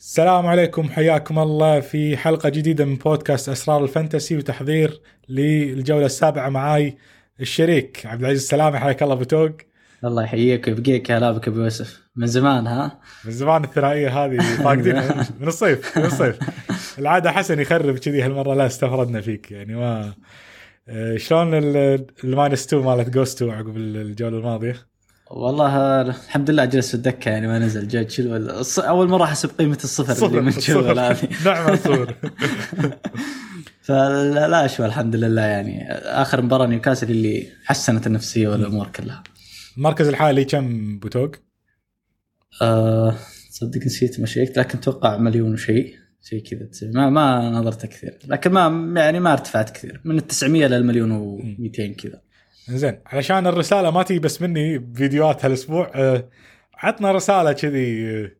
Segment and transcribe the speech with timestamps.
[0.00, 6.96] السلام عليكم حياكم الله في حلقة جديدة من بودكاست أسرار الفانتسي وتحضير للجولة السابعة معاي
[7.40, 8.06] الشريك.
[8.06, 9.50] عبد العزيز السلامي حياك الله بتوق
[10.04, 12.02] الله يحييك ويبقيك يا هلا بك أبو يوسف.
[12.16, 14.96] من زمان ها؟ من زمان الثنائية هذه فاقدين.
[15.40, 16.38] من الصيف من الصيف.
[16.98, 19.50] العادة حسن يخرب كذي هالمرة لا استفردنا فيك.
[19.50, 20.14] يعني ما
[20.88, 24.89] آه، شلون ال- ال minus 2 مالت جوستو عقب الجولة الماضية؟
[25.30, 29.48] والله الحمد لله جلس في الدكه يعني ما نزل جد شلو الص- أول مرة احسب
[29.58, 32.14] قيمه الصفر اللي من شلو هذه نعم صور
[33.82, 35.92] فلا لا شو الحمد لله يعني.
[35.92, 39.22] آخر مباراة نيوكاسل اللي حسنت النفسية والأمور كلها.
[39.76, 41.30] المركز الحالي كم بوتوق؟
[42.62, 43.16] أه
[43.50, 46.90] صدق نسيت ما شيكت لكن أتوقع مليون وشيء شيء كذا.
[46.92, 48.18] ما ما نظرت كثير.
[48.28, 52.20] لكن ما يعني ما ارتفعت كثير من ال 900 للمليون و200 كذا.
[52.70, 56.24] زين علشان الرسالة ما تجي بس مني بفيديوهات هالأسبوع آه،
[56.78, 58.30] عطنا رسالة كذي آه،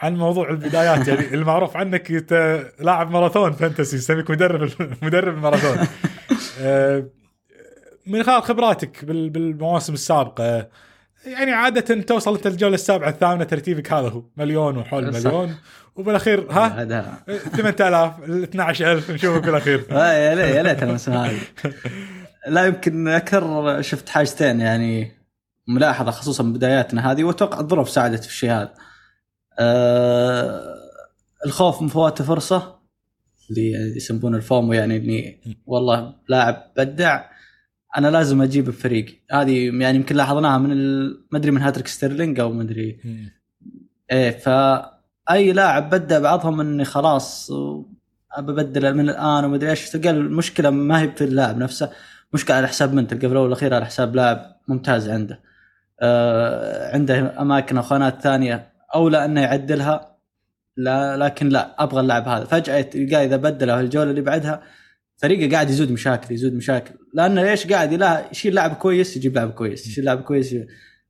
[0.00, 1.08] عن موضوع البدايات.
[1.08, 4.70] يعني المعروف عنك انت لاعب ماراثون فانتسي يسميك مدرب
[5.02, 5.86] مدرب الماراثون.
[6.60, 7.04] آه،
[8.06, 10.68] من خلال خبراتك بال- بالمواسم السابقة
[11.26, 14.22] يعني عادة توصل أنت الجولة السابعة الثامنة ترتيبك هذا هو.
[14.36, 15.12] مليون وحول.
[15.12, 15.56] مليون.
[15.96, 17.18] وبالأخير ها؟ هذا
[17.56, 21.38] 8000 12,000 نشوفك بالاخير آه، يا ليت يا ليت الموسم هذه.
[22.48, 25.12] لا يمكن أكثر شفت حاجتين يعني
[25.68, 28.74] ملاحظة خصوصا بداياتنا هذه وأتوقع الظروف ساعدت في الشيء هذا.
[29.58, 30.74] آه
[31.46, 32.78] الخوف من فوات فرصة
[33.50, 37.24] اللي يسمونه ال FOMO يعني إني والله لاعب بدع
[37.96, 40.74] أنا لازم أجيب بفريقي هذه يعني يمكن لاحظناها من
[41.06, 43.00] ما أدري من هاتريك ستيرلينج أو ما أدري.
[44.12, 47.50] إيه فاي لاعب بدأ بعضهم إني خلاص
[48.32, 51.90] ابى ابدل من الآن وما أدري إيش تلقى المشكلة ما هي في اللاعب نفسه.
[52.34, 55.40] مشكله على حساب من تلقى في الأول والأخير على حساب لاعب ممتاز عنده.
[56.00, 60.16] آه عنده أماكن أو خانات ثانية اولى إنه يعدلها
[60.76, 62.44] لا لكن لا أبغى اللاعب هذا.
[62.44, 64.62] فجأة تلقاه إذا بدله الجولة اللي بعدها
[65.16, 66.94] فريقه قاعد يزود مشاكل يزود مشاكل.
[67.14, 70.54] لأنه ليش قاعد يلا يشيل لاعب كويس يجيب لاعب كويس يشيل لاعب كويس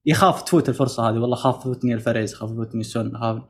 [0.07, 1.19] يخاف تفوت الفرصة هذه.
[1.19, 3.43] والله خاف تفوتني الفريز خاف تفوتني سون خاف.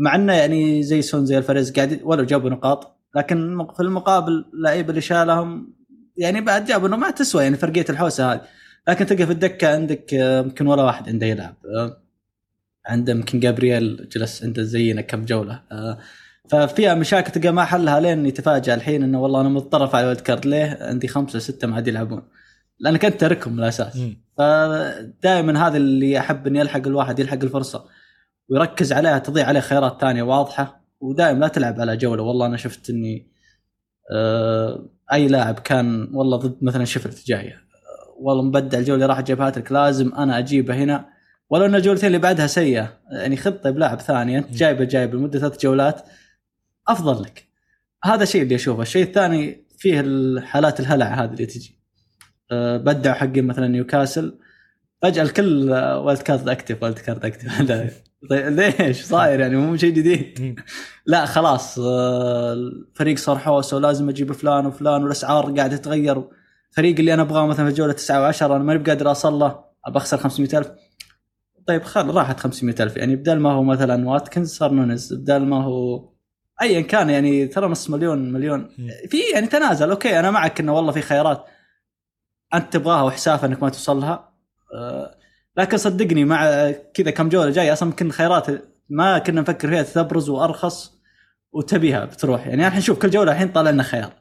[0.00, 4.90] مع إنه يعني زي سون زي ألفاريز قاعد ولو جابوا نقاط لكن في المقابل اللعيبه
[4.90, 5.74] اللي شالهم
[6.16, 8.40] يعني بعد جابوا انه ما تسوى يعني فرقية الحوسة هذه.
[8.88, 12.02] لكن تلقى في الدكة عندك آه، يمكن ولا واحد عنده يلعب آه،
[12.86, 15.98] عنده يمكن جابرييل جلس عنده زينا كم جولة آه،
[16.48, 20.20] ففيها مشاكل تلقى ما حلها لين يتفاجأ الحين إنه والله أنا مضطر افعل ال wild
[20.20, 22.22] card ليه؟ عندي خمسة ستة ما عاد يلعبون؟
[22.78, 23.98] لانك انت تركهم من الاساس.
[24.38, 27.84] فدائما هذا اللي احب اني الحق الواحد يلحق الفرصة
[28.48, 32.22] ويركز عليها تضيع عليه خيارات ثانية واضحة ودائما لا تلعب على جولة.
[32.22, 33.30] والله أنا شفت إني
[34.12, 37.64] آه أي لاعب كان والله ضد مثلا شفرت جاية
[38.18, 39.72] والله مبدع الجولة اللي راح جاب هاتريك.
[39.72, 41.08] لازم أنا أجيبه هنا.
[41.50, 42.98] ولو ان الجولتين اللي بعدها سيئة.
[43.10, 44.38] يعني خذ طيب لاعب ثاني.
[44.38, 46.02] أنت جايبه جايبه لمدة ثلاث جولات.
[46.88, 47.48] أفضل لك.
[48.04, 48.82] هذا الشيء اللي أشوفه.
[48.82, 51.78] الشيء الثاني فيه الحالات الهلع هذه اللي تجي.
[52.52, 54.38] آه، بدعوا حقين مثلا نيوكاسل.
[55.02, 60.60] فجأة الكل wild card active wild card active طيب ليش؟ صاير يعني مو شيء جديد.
[61.06, 66.24] لا خلاص آه، الفريق صار حوسه ولازم أجيب فلان وفلان والأسعار قاعدة تتغير.
[66.70, 70.16] الفريق اللي أنا أبغاه مثلا في الجوله 9 و10 أنا ماني بقادر اوصل له أخسر
[70.16, 70.70] 500000
[71.66, 75.14] طيب خل راحت 500000 يعني بدل ما هو مثلا واتكنز صار نونيز.
[75.14, 76.08] بدل ما هو
[76.62, 78.68] ايا كان يعني ترى نص مليون مليون.
[79.10, 79.90] في يعني تنازل.
[79.90, 81.44] أوكي أنا معك إنه والله في خيارات.
[82.54, 84.32] أنت تبغاها وحسافه إنك ما توصل لها
[84.74, 85.14] آه،
[85.56, 88.46] لكن صدقني مع كذا كم جولة جاية أصلا يمكن خيارات
[88.88, 90.94] ما كنا نفكر فيها تبرز وأرخص
[91.52, 92.46] وتبيها بتروح.
[92.46, 94.12] يعني الحين شوف كل جولة الحين طالع لنا خيار.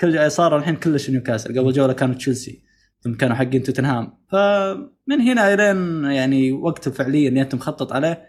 [0.00, 1.58] كل صار الحين كلش نيوكاسل.
[1.58, 2.62] قبل جولة كانوا تشيلسي
[3.00, 4.18] ثم كانوا حقين توتنهام.
[4.32, 8.26] فمن هنا إلين يعني وقت فعليا اللي انت مخطط عليه.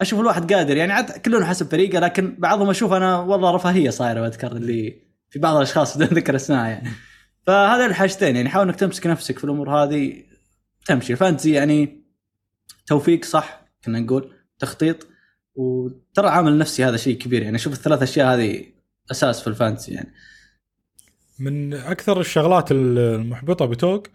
[0.00, 0.76] أشوف الواحد قادر.
[0.76, 5.38] يعني عاد كلهم حسب فريقه لكن بعضهم أشوف أنا والله رفاهيه صايرة أذكر اللي في
[5.38, 6.88] بعض الأشخاص بدون ذكر اسماء يعني.
[7.46, 8.36] فهذا الحاجتين.
[8.36, 10.31] يعني حاول إنك تمسك نفسك في الأمور هذه.
[10.86, 11.12] تمشي.
[11.12, 12.02] الفانتزي يعني
[12.86, 15.06] توفيق صح كنا نقول تخطيط.
[15.54, 17.42] وترى عامل نفسي هذا شيء كبير.
[17.42, 18.64] يعني أشوف الثلاث أشياء هذه
[19.10, 20.12] أساس في الفانتزي يعني.
[21.38, 24.08] من أكثر الشغلات المحبطة بتوك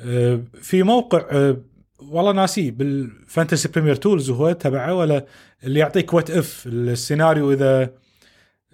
[0.00, 1.56] آه، في موقع آه،
[1.98, 5.26] والله ناسيه بالفانتسي بريمير تولز وهو تبعه ولا
[5.64, 7.90] اللي يعطيك what if السيناريو إذا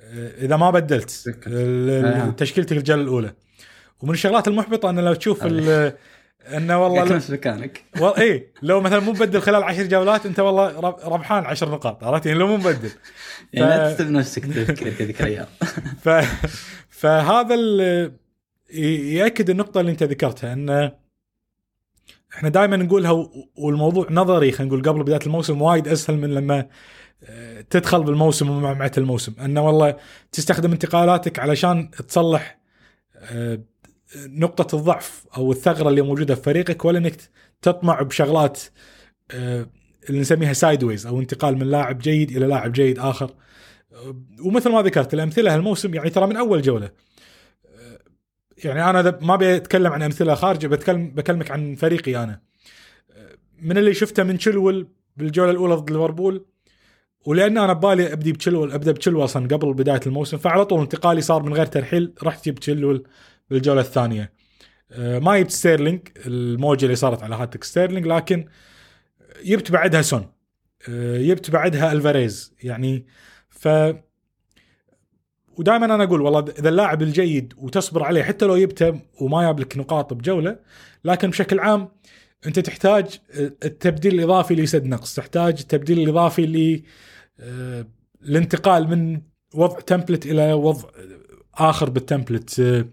[0.01, 1.11] آه، إذا ما بدلت.
[2.37, 3.35] تشكيلتك الجوله الأولى.
[4.01, 5.47] ومن الشغلات المحبطة انه لو تشوف
[6.57, 7.85] إنه والله نفس مكانك.
[7.95, 12.05] والله اي لو مثلا مو مبدل خلال عشر جولات أنت والله رب- ربحان عشر نقاط
[12.05, 12.91] عرفت؟ يعني لو مو مبدل.
[13.53, 14.45] يعني ف- لا تتعب نفسك
[15.01, 15.47] الأيام
[16.05, 16.09] ف...
[16.89, 18.13] فهذا ال...
[19.15, 20.93] يأكد النقطة اللي أنت ذكرتها انه
[22.35, 26.67] إحنا دائما نقولها والموضوع نظري خلينا نقول قبل بداية الموسم وايد أسهل من لما
[27.25, 29.35] آه، تدخل بالموسم ومعمعة الموسم.
[29.45, 29.97] انه والله
[30.33, 32.59] تستخدم انتقالاتك علشان تصلح
[33.17, 33.59] آه،
[34.17, 37.17] نقطة الضعف أو الثغرة اللي موجودة في فريقك ولا إنك
[37.62, 38.61] تطمع بشغلات
[39.31, 39.67] آه،
[40.09, 43.31] اللي نسميها sideways أو انتقال من لاعب جيد إلى لاعب جيد آخر.
[43.93, 46.91] آه، ومثل ما ذكرت الأمثلة هالموسم يعني ترى من أول جولة.
[47.67, 47.99] آه،
[48.65, 52.41] يعني ذا- ما ابي اتكلم عن أمثلة خارجة بتكلم بكلمك عن فريقي آه،
[53.62, 56.47] من اللي شفته من تشيلول بالجولة الأولى ضد ليفربول
[57.27, 61.43] ولأن أنا ببالي أبدي بتشيلول أبدأ بتشيلول أصلا قبل بداية الموسم فعلى طول انتقالي صار
[61.43, 63.05] من غير ترحيل رحت جبت تشيلول
[63.50, 64.32] بالجوله الثانية.
[64.93, 68.47] آه، ما جبت ستيرلينج الموجة اللي صارت على هاتريك ستيرلينج لكن
[69.44, 70.32] جبت بعدها سون.
[70.88, 72.55] آه، جبت بعدها ألفاريز.
[72.62, 73.06] يعني
[73.50, 73.69] ف
[75.58, 79.76] ودائما أنا أقول والله إذا اللاعب الجيد وتصبر عليه حتى لو جبته وما جاب لك
[79.76, 80.58] نقاط بجولة
[81.05, 81.88] لكن بشكل عام
[82.47, 83.20] أنت تحتاج
[83.64, 86.82] التبديل الإضافي ليسد نقص، تحتاج التبديل الإضافي ل
[87.41, 87.87] آه،
[88.23, 89.23] الانتقال من
[89.55, 90.88] وضع template إلى وضع
[91.55, 92.85] آخر بال template آه،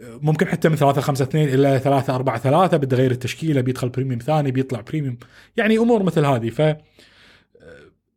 [0.00, 4.20] ممكن حتى من 3 5 2 إلى 3 4 3 بده يغير التشكيلة بيدخل premium
[4.20, 5.18] ثاني بيطلع premium
[5.56, 6.50] يعني أمور مثل هذه.
[6.50, 6.76] ف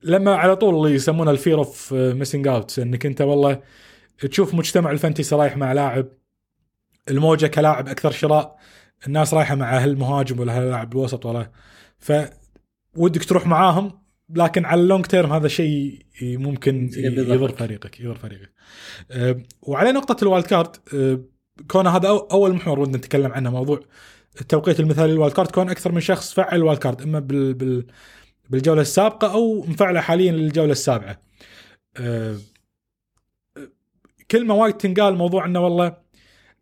[0.03, 3.61] لما على طول اللي يسمونه ال fear of missing out إنك أنت والله
[4.19, 6.07] تشوف مجتمع الفانتسي رايح مع لاعب
[7.09, 8.57] الموجة كلاعب أكثر شراء
[9.07, 11.51] الناس رايحة مع هالمهاجم ولا هاللاعب الوسط ولا.
[11.99, 12.13] ف
[12.95, 14.01] ودك تروح معاهم
[14.35, 16.89] لكن على ال long term هذا شيء ممكن.
[16.95, 18.51] يضر فريقك يضر فريقك.
[19.11, 21.19] أه، وعلى نقطة ال wild card أه،
[21.67, 23.79] كون هذا أول محور ودنا نتكلم عنه موضوع
[24.41, 27.53] التوقيت المثالي لل wild card كون أكثر من شخص فعل ال wild card إما بال,
[27.53, 27.85] بال
[28.49, 31.19] بالجولة السابقة أو مفعله حاليا للجولة السابعة.
[31.97, 32.37] أه،
[34.31, 35.97] كلمة وايد تنقال موضوع إنه والله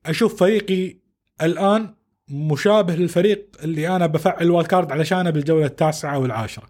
[0.06, 0.98] أشوف فريقي
[1.42, 1.96] الآن
[2.30, 6.70] مشابه للفريق اللي أنا بفعل ال wild card علشانه بالجولة التاسعة والعاشره.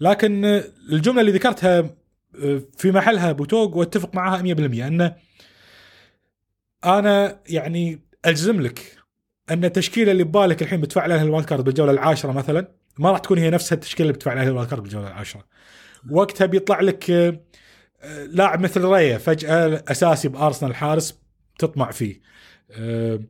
[0.00, 1.78] لكن آه، الجملة اللي ذكرتها
[2.42, 5.16] آه، في محلها بوتوق وأتفق معها 100% إنه
[6.84, 8.96] أنا يعني اجزم لك
[9.50, 12.68] ان التشكيلة اللي ببالك الحين بتفعل لها ال wild card بالجولة العاشرة مثلا
[12.98, 15.44] ما راح تكون هي نفس التشكيلة اللي بتفعل لها ال wild card بالجولة العاشرة.
[16.10, 17.40] وقتها بيطلع لك آه،
[18.26, 21.18] لاعب مثل رايا فجأة أساسي بأرسنال الحارس
[21.58, 22.20] تطمع فيه.
[22.70, 23.20] آه،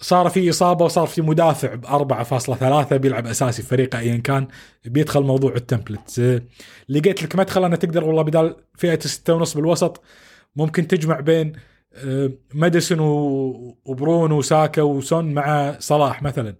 [0.00, 4.48] صار في إصابة وصار في مدافع ب 4.3 بيلعب أساسي في فريقه ايا كان
[4.84, 6.42] بيدخل موضوع ال template آه،
[6.88, 10.02] لقيت لك مدخل أنا تقدر والله بدال فئة 6.5 بالوسط
[10.56, 11.52] ممكن تجمع بين
[12.54, 16.56] ماديسون و- وبرونو وساكا وسون مع صلاح مثلا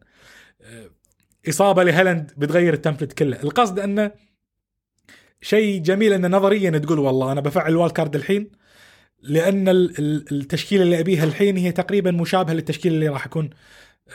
[0.63, 0.91] آه،
[1.49, 4.13] إصابة لهالاند بتغير التمبلت كله القصد انه
[5.41, 8.51] شيء جميل انه نظريا تقول والله أنا بفعل الوالد كارد الحين
[9.23, 13.51] لأن ال- ال- التشكيلة اللي أبيها الحين هي تقريبا مشابهة للتشكيلة اللي راح اكون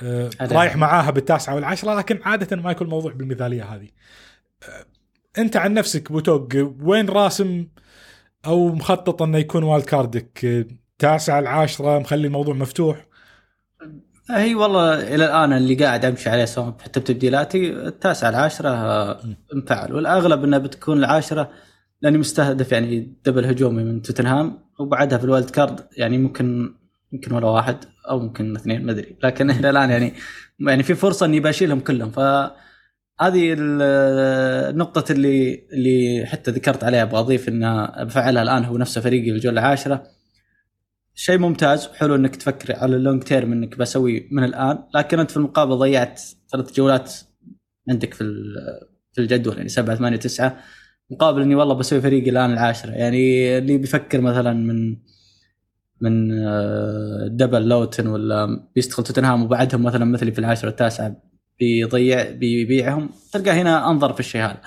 [0.03, 0.29] آه،.
[0.41, 3.88] رايح معاها بالتاسعة والعشرة لكن عادة ما يكون الموضوع بالمثاليه هذه.
[4.63, 4.85] آه،
[5.38, 6.47] أنت عن نفسك بوتوق
[6.81, 7.67] وين راسم
[8.45, 13.06] أو مخطط انه يكون wild card ك آه، تاسعه العاشره مخلي الموضوع مفتوح.
[14.30, 19.19] هي والله إلى الآن اللي قاعد أمشي عليه سواء حتى بتبديلاتي التاسعه العاشره آه،
[19.53, 21.50] انفعل والأغلب إنها بتكون العاشره
[22.01, 26.74] لأني مستهدف يعني double هجومي من توتنهام وبعدها في ال wild card يعني ممكن
[27.13, 27.77] يمكن ولا واحد
[28.09, 29.15] أو ممكن اثنين ما أدري.
[29.24, 30.13] لكن إلى الآن يعني
[30.59, 32.12] يعني في فرصة إني بشيلهم كلهم.
[32.12, 32.19] ف
[33.21, 33.81] هذه ال-
[34.71, 39.62] النقطة اللي اللي حتى ذكرت عليها أبغى اضيف إنها بفعلها الآن هو نفسه فريقي الجولة
[39.62, 40.03] العاشرة
[41.15, 44.84] شيء ممتاز وحلو إنك تفكر على اللونج تيرم إنك بسوي من الآن.
[44.95, 47.13] لكن أنت في المقابل ضيعت ثلاث جولات
[47.89, 48.24] عندك في
[49.13, 50.57] في الجدول يعني سبعة ثمانية تسعة.
[51.12, 52.91] مقابل إني والله بسوي فريقي الآن العاشرة.
[52.91, 54.98] يعني اللي بيفكر مثلا من
[56.01, 61.15] من آه، دبل لوتن ولا بيستغل توتنهام وبعدهم مثلا مثلي في العاشرة التاسعة
[61.60, 64.62] بيضيع بيبيعهم تلقى هنا أنظر في الشيء هذا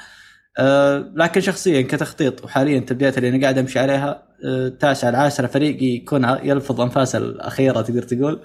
[0.59, 6.25] أه لكن شخصيا كتخطيط وحاليا التبديات اللي أنا قاعد أمشي عليها التاسعه العاشره فريقي يكون
[6.25, 8.41] يلفظ أنفاسه الأخيرة تقدر تقول.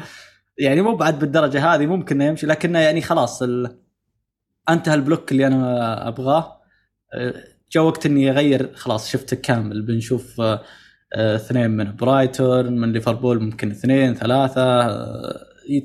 [0.57, 3.77] يعني مو بعد بالدرجة هذه ممكن إنه يمشي لكنه يعني خلاص ال...
[4.69, 6.61] أنتهى البلوك اللي أنا أبغاه.
[7.13, 7.33] أه
[7.71, 9.81] جاء وقت إني أغير خلاص شفت كامل.
[9.81, 10.41] بنشوف
[11.13, 14.87] اثنين من برايتون من ليفربول ممكن اثنين ثلاثة.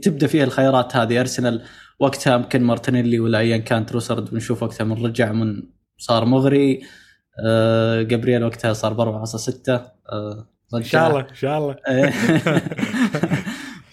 [0.02, 1.20] تبدأ فيها الخيارات هذه.
[1.20, 1.62] أرسنال
[2.00, 6.80] وقتها يمكن مارتينيلي ولا ايا كان تروسرد بنشوف وقتها من رجع من صار مغري
[7.46, 11.76] آه جابرييل وقتها صار ب 4.6 آه ان شاء الله إن شاء الله.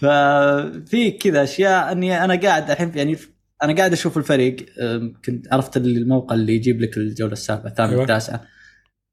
[0.00, 3.16] ففي كذا أشياء إني أنا قاعد الحين يعني
[3.62, 8.02] أنا قاعد أشوف الفريق آه، كنت عرفت الموقع اللي يجيب لك الجولة السابعة الثامنة أيوة.
[8.02, 8.44] التاسعة.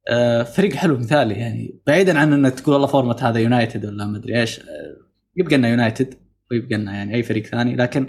[0.09, 1.81] آه، فريق حلو مثالي يعني.
[1.87, 4.63] بعيدا عن إنك تقول والله فورمة هذا يونايتد ولا ما أدري إيش آه،
[5.35, 6.15] يبقى لنا يونايتد
[6.51, 7.75] ويبقى لنا يعني أي فريق ثاني.
[7.75, 8.07] لكن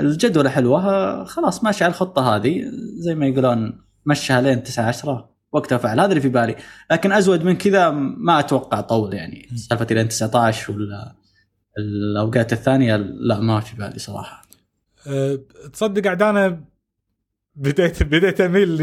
[0.00, 2.64] الجدولة حلوة خلاص ماشي على الخطة هذه
[2.98, 6.00] زي ما يقولون مشها لين 9 10 وقتها فعل.
[6.00, 6.56] هذا اللي في بالي.
[6.90, 9.48] لكن أزود من كذا ما أتوقع طول يعني.
[9.54, 11.14] سالفة إلى 19 ولا
[11.78, 14.42] الأوقات الثانية لا ما في بالي صراحة.
[15.06, 15.38] أه
[15.72, 16.64] تصدق عاد أنا
[17.54, 18.78] بديت بديت أميل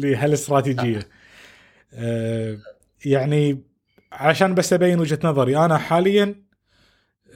[0.00, 1.08] لهالاستراتيجية.
[1.92, 2.58] أه
[3.04, 3.62] يعني
[4.12, 5.56] عشان بس أبين وجهة نظري.
[5.56, 6.34] أنا حاليا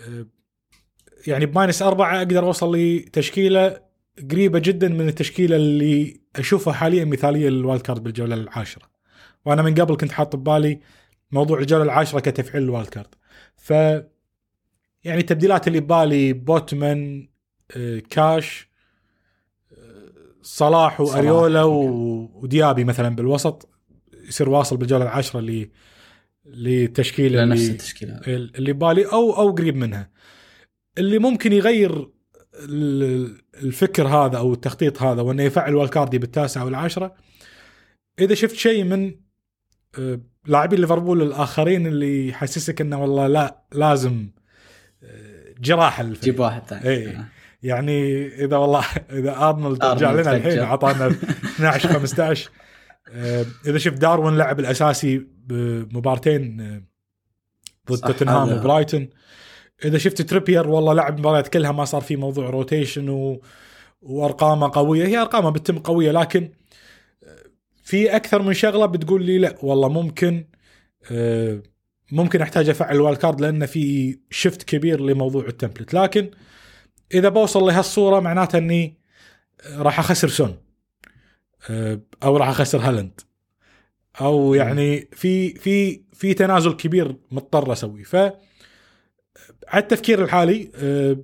[0.09, 0.27] أه
[1.27, 3.88] يعني ب minus أربعة أقدر أوصل لتشكيلة
[4.31, 8.89] قريبة جدا من التشكيلة اللي أشوفها حاليا مثالية لل wild card بالجولة العاشرة.
[9.45, 10.81] وأنا من قبل كنت حاط ببالي
[11.31, 13.15] موضوع الجولة العاشرة كتفعيل ال wild card.
[13.57, 13.71] ف
[15.05, 17.29] يعني التبديلات اللي ببالي بوتمان
[17.77, 18.69] آه، كاش
[19.73, 20.09] آه،
[20.43, 23.69] صلاح وأريولا وديابي مثلا بالوسط
[24.29, 25.71] يصير واصل بالجولة العاشرة اللي
[26.47, 28.21] للتشكيله اللي نفس التشكيلة.
[28.27, 30.11] اللي ببالي أو أو قريب منها.
[30.99, 32.09] اللي ممكن يغير
[33.63, 37.15] الفكر هذا أو التخطيط هذا وأنه يفعل والكاردي بالتاسعه والعاشره
[38.21, 39.15] إذا شفت شيء من
[39.99, 44.29] آه، لاعبين ليفربول الآخرين اللي يحسسك إنه والله لا لازم
[45.03, 46.89] آه، جراح جيب واحد ثاني.
[46.89, 47.25] اي آه.
[47.63, 52.51] يعني إذا والله إذا آرنولد رجع لنا الحين اعطانا 12 15
[53.67, 56.57] إذا شفت داروين لعب الأساسي بمبارتين
[57.91, 59.09] ضد توتنهام وبرايتون
[59.85, 63.43] إذا شفت تريبير والله لعب مباريات كلها ما صار في موضوع rotation و...
[64.03, 65.07] وأرقامه قوية.
[65.07, 66.53] هي أرقامه بتتم قوية لكن
[67.89, 70.45] في أكثر من شغلة بتقول لي لا والله ممكن
[71.13, 71.63] آه،
[72.13, 76.31] ممكن أحتاج أفعل ال wild card لأن في shift كبير لموضوع ال template لكن
[77.15, 78.99] إذا بوصل لهالصورة معناته إني
[79.77, 80.57] راح أخسر سون
[81.71, 83.21] آه، أو راح أخسر هالاند.
[84.21, 88.03] أو يعني في في في تنازل كبير مضطر أسويه.
[88.03, 88.17] ف
[89.69, 91.17] على التفكير الحالي آه،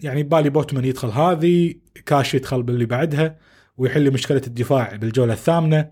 [0.00, 1.74] يعني بالي بوتمان يدخل هذه
[2.06, 3.38] كاش يدخل باللي بعدها
[3.76, 5.90] ويحل مشكلة الدفاع بالجولة الثامنة.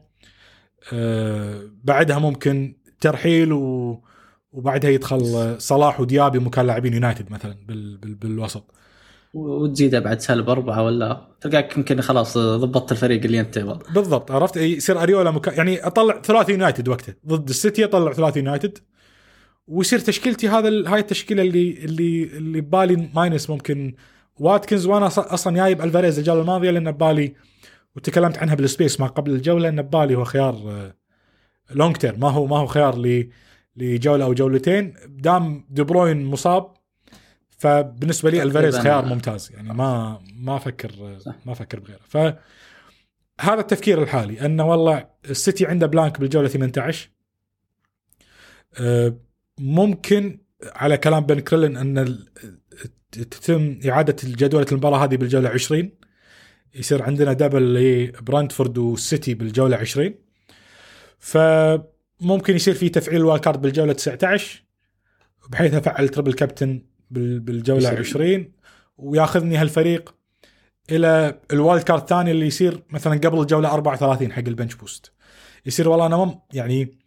[0.93, 4.00] آه، بعدها ممكن ترحيل و
[4.52, 7.97] وبعدها يدخل صلاح وديابي مكان لاعبين يونايتد مثلا بال...
[7.97, 8.14] بال...
[8.14, 8.75] بالوسط.
[9.35, 14.57] وتزيدها بعد سالب أربعة ولا؟ تلقاك يمكن خلاص ضبطت الفريق اللي أنت تبغى بالضبط عرفت؟
[14.57, 18.78] يصير أريولا مكان يعني أطلع ثلاثة يونايتد وقته ضد السيتي أطلع ثلاثة يونايتد.
[19.66, 23.94] ويصير تشكيلتي هذا هاي التشكيلة اللي اللي اللي ببالي minus ممكن.
[24.37, 27.35] واتكنز وأنا أصلا جايب ألفاريز الجولة الماضية لأن ببالي
[27.97, 30.54] وتكلمت عنها بال space ما قبل الجولة إن ببالي هو خيار
[31.71, 33.30] long آه، term ما هو ما هو خيار ل
[33.76, 34.94] لجولة أو جولتين.
[35.09, 36.75] دام دي بروين مصاب
[37.59, 39.52] فبالنسبة لي ألفاريز خيار ممتاز.
[39.52, 40.90] يعني ما ما أفكر
[41.47, 42.00] ما أفكر بغيره.
[42.09, 42.16] ف
[43.40, 47.11] هذا التفكير الحالي أنه والله السيتي عنده blank بالجولة 18
[49.58, 52.18] ممكن على كلام بن كريلن أن
[53.12, 55.90] تتم إعادة جدوله المباراة هذه بالجولة 20
[56.75, 60.14] يصير عندنا double لبرنتفورد والسيتي بالجولة 20
[61.18, 64.62] فممكن يصير في تفعيل ال wild card بالجولة 19
[65.49, 68.52] بحيث أفعل triple captain بالجولة 20
[68.96, 70.14] وياخذني هالفريق
[70.90, 75.12] إلى ال wild card الثاني اللي يصير مثلا قبل الجولة 34 حق ال bench boost.
[75.66, 76.99] يصير والله أنا يعني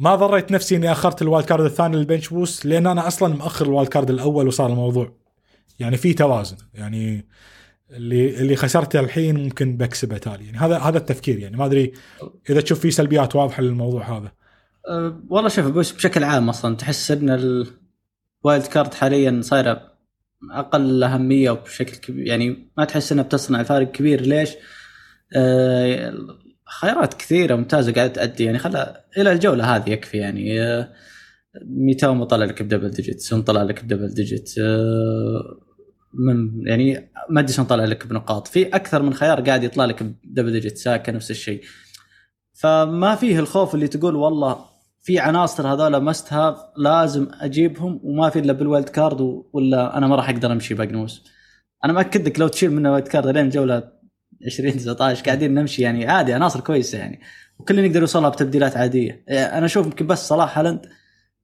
[0.00, 3.34] ما ضريت نفسي إني أخرت ال wild card الثاني لل bench boost لأن أنا أصلا
[3.34, 5.12] مأخر ال wild card الأول وصار الموضوع.
[5.78, 6.56] يعني في توازن.
[6.74, 7.26] يعني
[7.90, 10.44] اللي اللي خسرته الحين ممكن بكسبه تالي.
[10.44, 11.38] يعني هذا هذا التفكير.
[11.38, 11.92] يعني ما أدري
[12.50, 14.32] إذا تشوف في سلبيات واضحة للموضوع هذا.
[14.88, 19.90] أه والله شوف بس بشكل عام أصلا تحس إن ال wild card حاليا صايره
[20.52, 22.26] أقل أهمية بشكل كبير.
[22.26, 24.20] يعني ما تحس انها بتصنع فارق كبير.
[24.20, 24.50] ليش؟
[25.36, 26.14] أه
[26.70, 30.62] خيارات كثيرة ممتازة قاعدة تأدي يعني خلا إلى الجولة هذه يكفي يعني.
[30.62, 30.92] آه،
[31.64, 35.60] ميتوما طلع لك ب double digit سون طلع لك ب double digit آه،
[36.14, 38.48] من يعني ماديسون طلع لك بنقاط.
[38.48, 41.62] في أكثر من خيار قاعد يطلع لك ب double digit ساكا نفس الشيء.
[42.52, 44.64] فما فيه الخوف اللي تقول والله
[45.02, 49.20] في عناصر هذول must have لازم أجيبهم وما في إلا بال wild card
[49.52, 51.24] ولا أنا ما راح أقدر أمشي باجنوس
[51.84, 53.99] أنا مأكد لك لو تشيل منه wild card لين جوله
[54.46, 57.20] 2019 قاعدين نمشي يعني عادي عناصر كويسة يعني.
[57.58, 59.24] وكل يقدر يوصلها بتبديلات عادية.
[59.28, 60.86] يعني أنا أشوف يمكن بس صلاح هالاند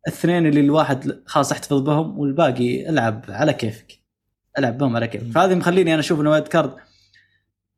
[0.07, 3.93] الاثنين اللي الواحد خلاص احتفظ بهم والباقي العب على كيفك.
[4.59, 5.33] العب بهم على كيفك.
[5.33, 6.75] فهذه مخليني أنا أشوف إنه وايد كارد.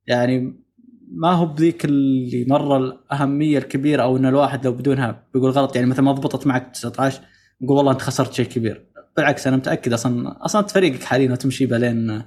[0.07, 0.65] يعني
[1.13, 5.77] ما هو بذيك اللي مرة الأهمية الكبيرة أو إن الواحد لو بدونها بيقول غلط.
[5.77, 7.21] يعني مثلا ما ضبطت معك 19
[7.61, 8.87] يقول والله أنت خسرت شيء كبير.
[9.17, 12.23] بالعكس أنا متأكد أصلا أصلا فريقك حاليا وتمشي بلين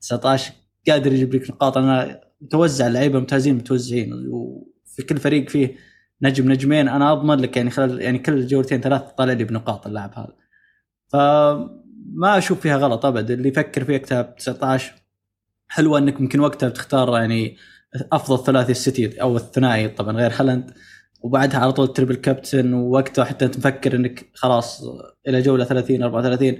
[0.00, 0.52] 19
[0.88, 1.78] قادر يجيب لك نقاط.
[1.78, 4.12] أنا متوزع اللعيبة ممتازين متوزعين.
[4.30, 5.76] وفي كل فريق فيه
[6.22, 6.88] نجم نجمين.
[6.88, 10.36] أنا أضمن لك يعني خلال يعني كل جولتين ثلاث طالع لي بنقاط اللاعب هذا.
[11.08, 14.94] فما أشوف فيها غلط ابدا اللي يفكر فيها كتاب 19
[15.68, 17.56] حلوة إنك ممكن وقتها بتختار يعني
[18.12, 20.70] أفضل ثلاثي السيتي أو الثنائي طبعا غير هالاند.
[21.20, 24.82] وبعدها على طول triple captain ووقتها حتى أنت مفكر إنك خلاص
[25.28, 26.58] إلى جولة 30 34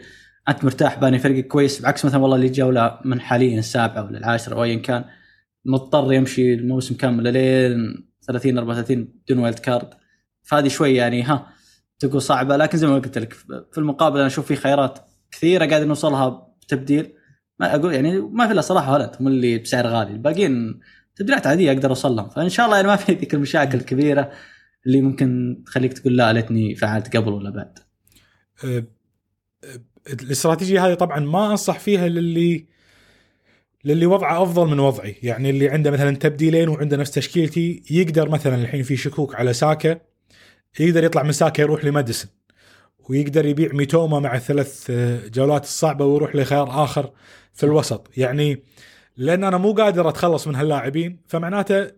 [0.49, 1.83] أنت مرتاح بأني فريقك كويس.
[1.83, 5.05] بعكس مثلا والله اللي جولة من حاليا السابعة ولا العاشرة أو ايا كان.
[5.67, 9.91] مضطر يمشي الموسم كامل لين 30 34 بدون wild card
[10.43, 11.47] فهذه شوي يعني ها
[11.99, 12.57] تقول صعبة.
[12.57, 13.33] لكن زي ما قلت لك
[13.73, 14.99] في المقابل أنا أشوف في خيارات
[15.31, 17.13] كثيرة قاعد نوصلها بتبديل.
[17.61, 20.11] ما أقول يعني ما في إلا صراحة هالاند هم اللي بسعر غالي.
[20.11, 20.81] الباقيين
[21.17, 24.31] تبديلات عادية أقدر اوصل لهم فإن شاء الله يعني ما في ذيك المشاكل الكبيرة
[24.87, 27.79] اللي ممكن تخليك تقول لا ليتني فعلت قبل ولا بعد.
[28.65, 28.85] أه،
[29.65, 29.81] أه،
[30.13, 32.67] الإستراتيجية هذه طبعا ما أنصح فيها للي
[33.87, 38.55] للي وضعه أفضل من وضعي، يعني اللي عنده مثلا تبديلين وعنده نفس تشكيلتي يقدر مثلا
[38.55, 39.99] الحين في شكوك على ساكا
[40.81, 42.31] يقدر يطلع من ساكا يروح لماديسون
[43.09, 47.11] ويقدر يبيع ميتوما مع الثلاث أه، جولات الصعبة ويروح لخيار آخر
[47.55, 48.63] في الوسط، يعني
[49.17, 51.91] لأن أنا مو قادر أتخلص من هاللاعبين فمعناته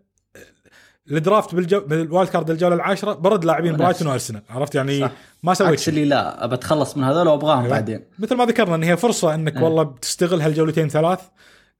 [1.10, 1.80] ال draft بالجو...
[1.80, 4.42] بال wild card الجولة العاشرة برد لاعبين برايتون وأرسنال.
[4.50, 5.12] عرفت؟ يعني صح.
[5.42, 5.94] ما سويت شيء.
[5.94, 7.68] اللي لا بتخلص من هذول وأبغاهم.
[7.68, 8.04] بعدين.
[8.18, 9.64] مثل ما ذكرنا إن هي فرصة إنك أيوة.
[9.64, 11.20] والله بتستغل هالجولتين ثلاث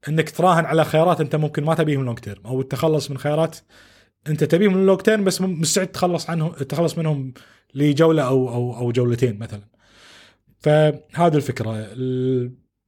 [0.07, 3.57] إنك تراهن على خيارات أنت ممكن ما تبيهم long term أو التخلص من خيارات
[4.27, 7.33] أنت تبيهم long term بس مستعد تخلص عنهم تخلص منهم
[7.75, 9.61] لجولة أو أو أو جولتين مثلا.
[10.59, 11.75] فهذه الفكرة.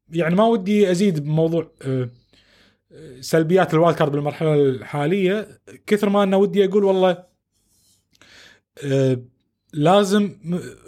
[0.09, 2.09] يعني ما ودي أزيد بموضوع أه
[3.21, 5.61] سلبيات ال wildcard بالمرحلة الحالية.
[5.87, 7.23] كثر ما انه ودي أقول والله
[8.85, 9.17] آه
[9.73, 10.39] لازم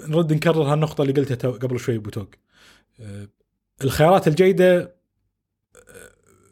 [0.08, 2.30] نرد نكرر هالنقطة اللي قلتها قبل شوي بوتوق
[3.00, 3.28] آه
[3.84, 4.94] الخيارات الجيدة آه،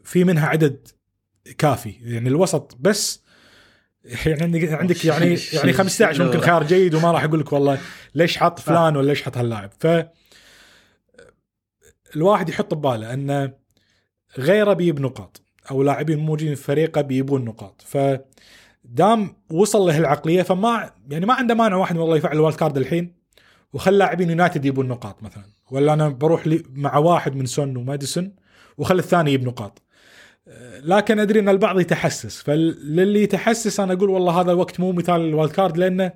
[0.04, 0.88] في منها عدد
[1.58, 1.94] كافي.
[2.02, 3.22] يعني الوسط بس
[4.04, 7.78] يعني عندك عندك يعني يعني 15 ممكن خيار جيد وما راح أقول لك والله
[8.14, 9.70] ليش حط فلان ولا ليش حط هاللاعب.
[9.80, 9.86] ف
[12.16, 13.52] الواحد يحط بباله انه
[14.38, 17.82] غيره بيجيب نقاط أو لاعبين موجودين في فريقه بيبون نقاط.
[17.86, 17.98] ف
[18.84, 23.14] دام وصل له العقلية فما يعني ما عنده مانع واحد والله يفعل ال wildcard الحين
[23.72, 25.44] وخلى لاعبين يونايتد يبون نقاط مثلا.
[25.70, 28.34] ولا أنا بروح لي مع واحد من سون وماديسون
[28.78, 29.82] وخلي الثاني يجيب نقاط.
[30.82, 35.52] لكن أدري أن البعض يتحسس فللي يتحسس أنا أقول والله هذا وقت مو مثال ال
[35.52, 36.12] wildcard لأنه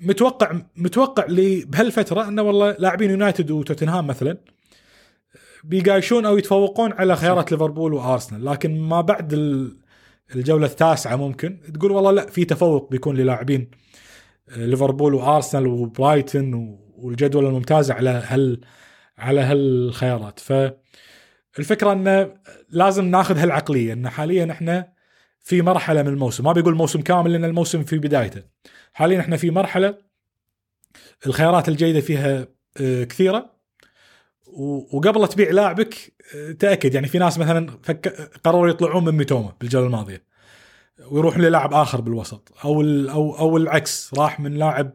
[0.00, 4.38] متوقع متوقع لي بهالفترة أنه والله لاعبين يونايتد وتوتنهام مثلا
[5.64, 9.32] بيقايشون أو يتفوقون على خيارات ليفربول وأرسنال لكن ما بعد
[10.34, 13.70] الجولة التاسعة ممكن تقول والله لا في تفوق بيكون للاعبين
[14.48, 18.60] آه، ليفربول وأرسنال وبرايتن والجدول الممتازه على هال
[19.18, 20.40] على هالخيارات.
[21.52, 22.34] فالفكرة انه
[22.68, 24.92] لازم ناخذ هالعقلية إن حاليا إحنا
[25.40, 26.44] في مرحلة من الموسم.
[26.44, 28.42] ما بيقول موسم كامل لأن الموسم في بدايته.
[28.92, 29.98] حاليا إحنا في مرحلة
[31.26, 32.46] الخيارات الجيدة فيها
[32.80, 33.52] آه، كثيرة.
[34.92, 36.94] وقبل تبيع لاعبك آه، تأكد.
[36.94, 37.70] يعني في ناس مثلا.
[38.44, 40.24] قرروا يطلعون من ميتوما بالجولة الماضية.
[41.10, 42.52] ويروح للاعب آخر بالوسط.
[42.64, 44.92] أو أو أو العكس راح من لاعب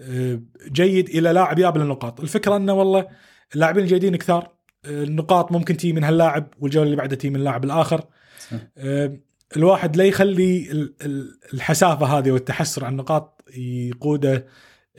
[0.00, 0.40] آه،
[0.72, 2.20] جيد إلى لاعب يابل النقاط.
[2.20, 3.08] الفكرة إنه والله
[3.54, 4.59] اللاعبين الجيدين كثار.
[4.86, 8.04] النقاط ممكن تي من هاللاعب والجولة اللي بعدها تي من اللاعب الآخر.
[9.56, 10.70] الواحد لا يخلي
[11.54, 14.46] الحسافة هذه والتحسر عن النقاط يقوده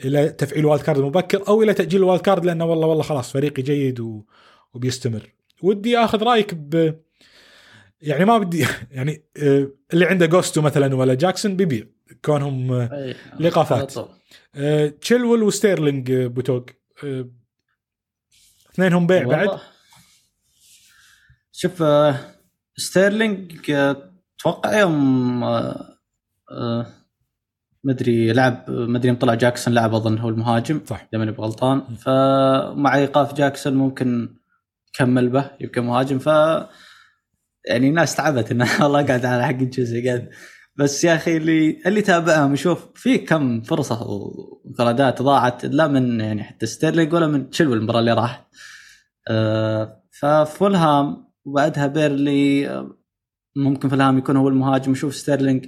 [0.04, 4.00] إلى تفعيل wildcard مبكر أو إلى تأجيل ال wildcard لأنه والله والله خلاص فريقي جيد
[4.00, 4.22] و...
[4.74, 5.32] وبيستمر.
[5.62, 6.94] ودي آخذ رأيك ب
[8.00, 11.84] يعني ما بدي يعني آه، اللي عنده جوستو مثلا ولا جاكسون بيبيع
[12.24, 13.94] كونهم آه، إيقافات.
[14.54, 16.66] آه، تشيلويل وستيرلينج بوتوق
[18.74, 19.60] اثنينهم بيع بعد.
[21.52, 21.84] شوف
[22.76, 25.44] ستيرلينج أتوقع يوم
[27.84, 31.00] مدري لعب مدري طلع جاكسون لعب أظن هو المهاجم صح.
[31.12, 31.80] إذا ماني بغلطان.
[31.80, 34.36] فمع إيقاف جاكسون ممكن
[34.94, 36.18] يكمل به يبقى مهاجم.
[36.18, 36.26] ف
[37.68, 40.30] يعني الناس تعبت انه والله قاعد على حق الجزء قاعد.
[40.76, 46.42] بس يا أخي اللي اللي تابعهم يشوف في كم فرصة وانفرادات ضاعت لا من يعني
[46.44, 48.44] حتى ستيرلينج ولا من تشيلويل المباراة اللي راحت.
[49.28, 52.68] أه ففولهام وبعدها بيرنلي
[53.56, 55.66] ممكن فولهام يكون هو المهاجم يشوف ستيرلينج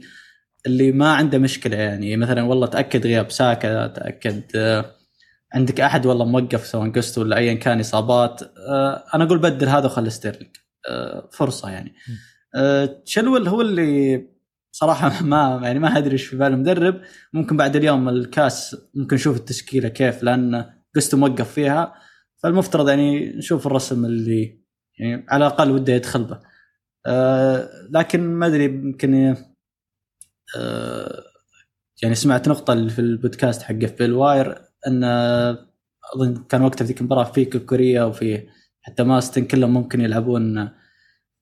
[0.66, 2.16] اللي ما عنده مشكلة يعني.
[2.16, 4.84] مثلا والله تأكد غياب ساكا تأكد آه،
[5.54, 9.87] عندك أحد والله موقف سواء جوستو ولا ايا كان إصابات آه، أنا أقول بدل هذا
[9.87, 10.56] وخلي ستيرلينج
[10.88, 11.94] آه، فرصة يعني.
[13.04, 14.26] تشيلويل هو اللي
[14.72, 17.00] صراحة ما يعني ما أدري إيش في بال المدرب
[17.32, 20.64] ممكن بعد اليوم الكاس ممكن نشوف التشكيلة كيف لأن
[20.96, 21.94] قست موقف فيها.
[22.42, 24.63] فالمفترض يعني نشوف الرسم اللي
[24.98, 26.38] يعني على الأقل وده يدخل به
[27.90, 29.37] لكن ما أدري يمكن
[30.57, 31.24] آه،
[32.02, 35.04] يعني سمعت نقطة في البودكاست حق في بالواير أن
[36.14, 38.48] أظن كان وقتها في ذيك المباراة في كوريا وفي
[38.83, 40.70] حتى ماستن كلهم ممكن يلعبون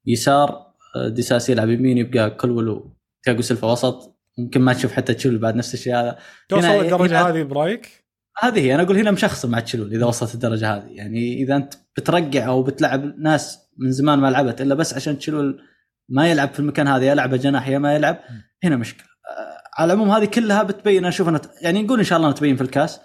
[0.06, 0.72] يسار.
[0.96, 4.18] آه، ديساسي يلعب يمين يبقى كلولو تياجو سيلفا وسط.
[4.38, 6.18] ممكن ما تشوف حتى تشيلول بعد نفس الشيء هذا.
[6.48, 8.01] توصل الدرجه هذه برايك؟
[8.40, 10.86] هذه هي أنا أقول هنا مشخصن مع تشيلول إذا وصلت الدرجة هذه.
[10.88, 15.62] يعني إذا أنت بترقع أو بتلعب ناس من زمان ما لعبت إلا بس عشان تشيلول
[16.08, 18.18] ما يلعب في المكان هذا يلعب جناح يا ما يلعب
[18.64, 19.06] هنا مشكلة.
[19.06, 22.56] آه، على العموم هذه كلها بتبين أنا أشوف أنا يعني نقول إن شاء الله تبين
[22.56, 23.00] في الكاس.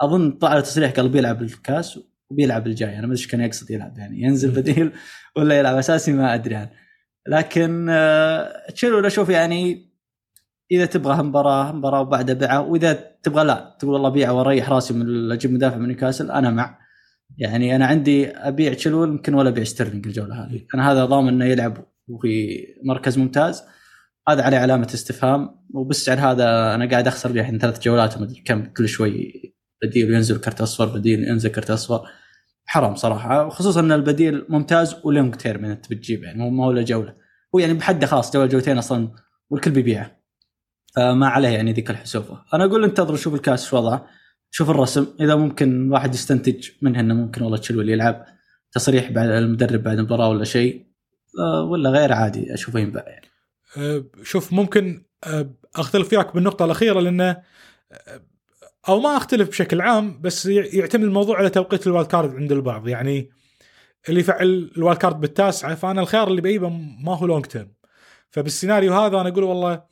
[0.00, 2.00] أظن طلع تصريح قال بيلعب الكاس
[2.30, 2.98] وبيلعب الجاي.
[2.98, 4.92] أنا ما أدري إيش كان يقصد يلعب يعني ينزل بديل
[5.36, 6.70] ولا يلعب أساسي ما أدري يعني.
[7.28, 9.87] لكن آه، تشيلول أشوف يعني
[10.70, 15.32] إذا تبغى مباراة مباراة وبعدها بيعة وإذا تبغى لا تقول والله بيعة وأريح راسي من
[15.32, 16.78] أجيب مدافع من نيوكاسل أنا مع.
[17.38, 20.60] يعني أنا عندي أبيع تشيلويل يمكن ولا أبيع ستيرلينج الجولة هذه.
[20.74, 21.86] أنا هذا ضامن إنه يلعب
[22.22, 23.62] في مركز ممتاز.
[24.28, 25.58] هذا عليه علامة استفهام.
[25.74, 29.32] وبالسعر هذا أنا قاعد أخسر به الحين ثلاث جولات وما أدري كم كل شوي
[29.82, 32.00] بديل وينزل كرت أصفر بديل ينزل كرت أصفر.
[32.66, 33.48] حرام صراحة.
[33.48, 37.14] خصوصا إن البديل ممتاز و long term انت بتجيب يعني مو ولا جوله
[37.54, 39.08] هو يعني بحده خلاص جولة جولتين أصلا
[39.50, 40.17] والكل بيبيعه.
[40.98, 44.06] فما عليه يعني ذيك الحسوفه أنا أقول انتظروا شوف الكاس شو وضعه
[44.50, 45.06] شوف الرسم.
[45.20, 48.24] إذا ممكن واحد يستنتج منها إنه ممكن والله تشيلويل يلعب.
[48.72, 50.86] تصريح بعد المدرب بعد المباراة ولا شيء.
[51.38, 53.26] آه، ولا غير عادي أشوفه ينباع يعني.
[53.76, 55.04] أه، شوف ممكن
[55.76, 57.42] أختلف وياك بالنقطة الأخيرة لأنه
[58.88, 62.88] أو ما أختلف بشكل عام بس يع- يعتمد الموضوع على توقيت ال wildcard عند البعض.
[62.88, 63.30] يعني
[64.08, 66.68] اللي يفعل ال wildcard بالتاسعة فأنا الخيار اللي بجيبه
[67.04, 67.72] ما هو long term
[68.30, 69.82] فبالسيناريو هذا أنا أقول والله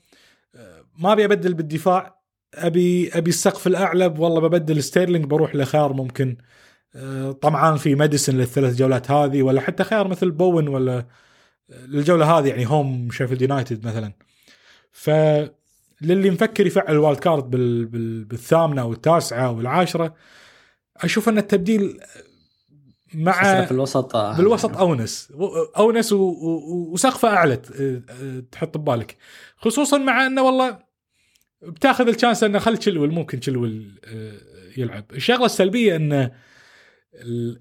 [0.98, 2.16] ما أبي أبدل بالدفاع.
[2.54, 6.36] أبي أبي السقف الأعلى والله ببدل ستيرلينج بروح لخيار ممكن.
[6.94, 11.06] أه، طمعان في ماديسون للثلاث جولات هذه ولا حتى خيار مثل بوين ولا
[11.68, 14.12] للجوله هذه يعني home شيفيلد يونايتد مثلا.
[14.92, 17.86] فللي مفكر يفعل ال wildcard بال...
[17.86, 18.24] بال...
[18.24, 20.14] بالثامنة أو التاسعه أو العاشره
[20.96, 22.00] أشوف أن التبديل
[23.14, 25.32] مع في الوسط آه، بالوسط أونس.
[25.76, 26.16] أونس و...
[26.16, 26.92] و...
[26.92, 27.56] وسقفه أعلى
[28.52, 29.16] تحط ببالك.
[29.56, 30.85] خصوصا مع أنه والله
[31.62, 34.32] بتاخذ الشانس إنه خل تشلول ممكن تشلول آه،
[34.76, 35.04] يلعب.
[35.12, 36.30] الشغلة السلبية إن ال-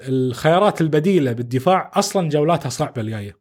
[0.01, 3.37] الخيارات البديلة بالدفاع أصلا جولاتها صعبة الجاية.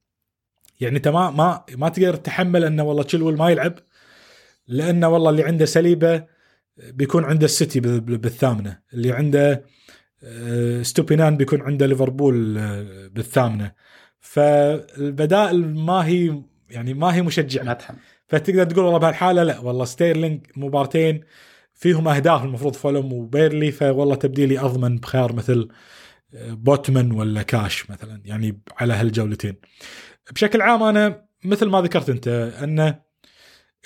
[0.80, 3.78] يعني أنت ما ما ما تقدر تتحمل إنه والله تشيلول ما يلعب
[4.68, 6.24] لأنه والله اللي عنده سليبة
[6.76, 8.78] بيكون عنده السيتي بال- بال- بالثامنة.
[8.94, 9.64] اللي عنده
[10.24, 13.72] آه، إستوبينيان بيكون عنده ليفربول آه، بالثامنة.
[14.20, 17.78] فالبدائل ما هي يعني ما هي مشجعة.
[18.28, 21.20] فتقدر تقول والله بهالحالة لا والله ستيرلينج مبارتين
[21.74, 25.68] فيهم أهداف المفروض فولهام وبيرنلي فوالله تبديلي أضمن بخيار مثل
[26.34, 29.54] آه، بوتمن ولا كاش مثلا يعني على هالجولتين.
[30.32, 32.28] بشكل عام أنا مثل ما ذكرت أنت
[32.62, 32.94] أن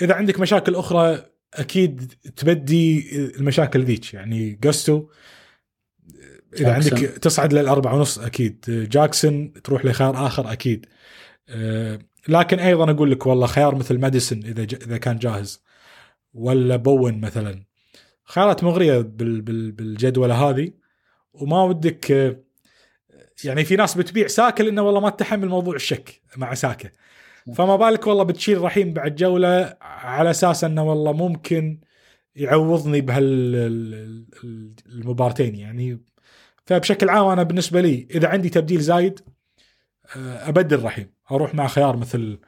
[0.03, 1.25] إذا عندك مشاكل أخرى
[1.55, 5.09] أكيد تبدي المشاكل ذيك يعني جاستو
[6.55, 6.99] إذا جاكسون.
[6.99, 8.65] عندك تصعد للأربعة ونص أكيد.
[8.69, 10.87] جاكسون تروح لخيار آخر أكيد.
[11.49, 11.99] أه،
[12.29, 14.75] لكن أيضا أقول لك والله خيار مثل ماديسون إذا ج...
[14.75, 15.65] إذا كان جاهز.
[16.35, 17.65] ولا بوين مثلا.
[18.25, 19.41] خيارات مغرية بال...
[19.41, 19.73] بال...
[19.73, 20.73] بالجدولة هذه.
[21.33, 22.37] وما ودك أه،
[23.45, 26.91] يعني في ناس بتبيع ساكا لأنه والله ما تتحمل موضوع الشك مع ساكا.
[27.55, 31.81] فما بالك والله بتشيل رحيم بعد جولة على أساس أنه والله ممكن
[32.37, 36.01] يعوضني بهالمبارتين يعني
[36.67, 39.38] فبشكل عام أنا بالنسبة لي إذا عندي تبديل زايد آه،
[40.17, 42.39] ابدل رحيم أروح مع خيار مثل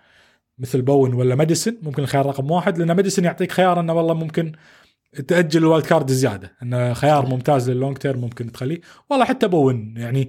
[0.59, 4.53] مثل بوين ولا ماديسون ممكن الخيار رقم واحد لأن ماديسون يعطيك خيار إنه والله ممكن
[5.29, 6.57] تأجل ال wildcard زيادة.
[6.63, 8.81] إنه خيار ممتاز لل long term ممكن تخليه.
[9.11, 10.29] والله حتى بوين يعني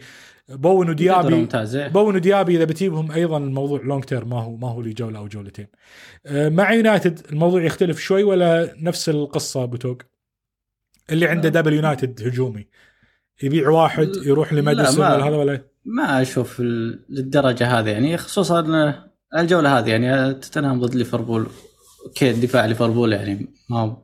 [0.50, 1.88] بوين وديابي إيه.
[1.88, 5.28] بوين وديابي إذا بتجيبهم أيضا الموضوع long term ما هو ما هو لي جولة أو
[5.28, 5.68] جولتين.
[6.26, 10.02] آه، مع يونايتد الموضوع يختلف شوي ولا نفس القصة بتوق
[11.10, 12.68] اللي عنده double يونايتد هجومي.
[13.44, 16.60] يبيع واحد يروح لماديسون لا، ما- ولا هذا ولا ما أشوف
[17.10, 18.94] للدرجة هذه يعني خصوصا
[19.38, 21.48] الجولة هذه يعني توتنهام ضد ليفربول.
[22.06, 23.98] أوكي دفاع ليفربول يعني ما هو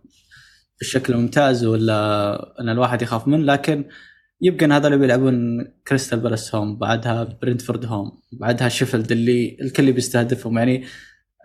[0.79, 3.85] بالشكل ممتاز ولا إن الواحد يخاف منه لكن
[4.41, 10.57] يبقى ان هذول بيلعبون كريستال بالاس home بعدها برنتفورد home بعدها شيفيلد اللي الكل بيستهدفهم.
[10.57, 10.85] يعني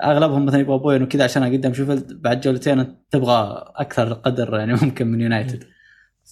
[0.04, 5.06] أغلبهم مثلا يبغى بوين وكذا عشان قدام شيفيلد بعد جولتين تبغى أكثر قدر يعني ممكن
[5.06, 5.64] من يونايتد.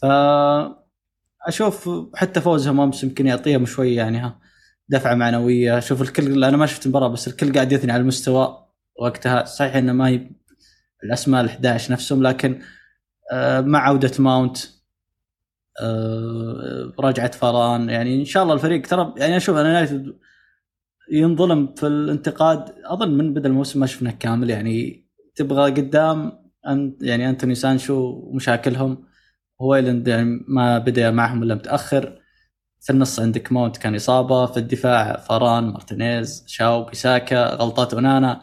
[0.02, 0.04] ف
[1.46, 4.38] أشوف حتى فوزهم أمس يمكن يعطيهم شوي يعني ها.
[4.88, 5.78] دفعة معنوية.
[5.78, 8.66] أشوف الكل أنا ما شفت المباراه بس الكل قاعد يثني على المستوى
[9.00, 9.44] وقتها.
[9.44, 10.30] صحيح إنه ما هي
[11.04, 12.60] الأسماء ال 11 نفسهم لكن
[13.32, 14.58] آه، مع عودة ماونت
[15.80, 19.88] آه، رجعه فاران يعني إن شاء الله الفريق ترى يعني أشوف أنا
[21.12, 22.74] ينظلم في الانتقاد.
[22.84, 25.04] أظن من بدا الموسم ما شفناه كامل يعني
[25.36, 26.32] تبغى قدام
[26.68, 29.09] أن يعني أنتوني سانشو ومشاكلهم.
[29.60, 32.20] هويلاند يعني ما بدأ معهم إلا متأخر.
[32.80, 38.42] في النص عندك ماونت كان إصابة في الدفاع فاران مارتينيز شاو بيساكا غلطات أونانا.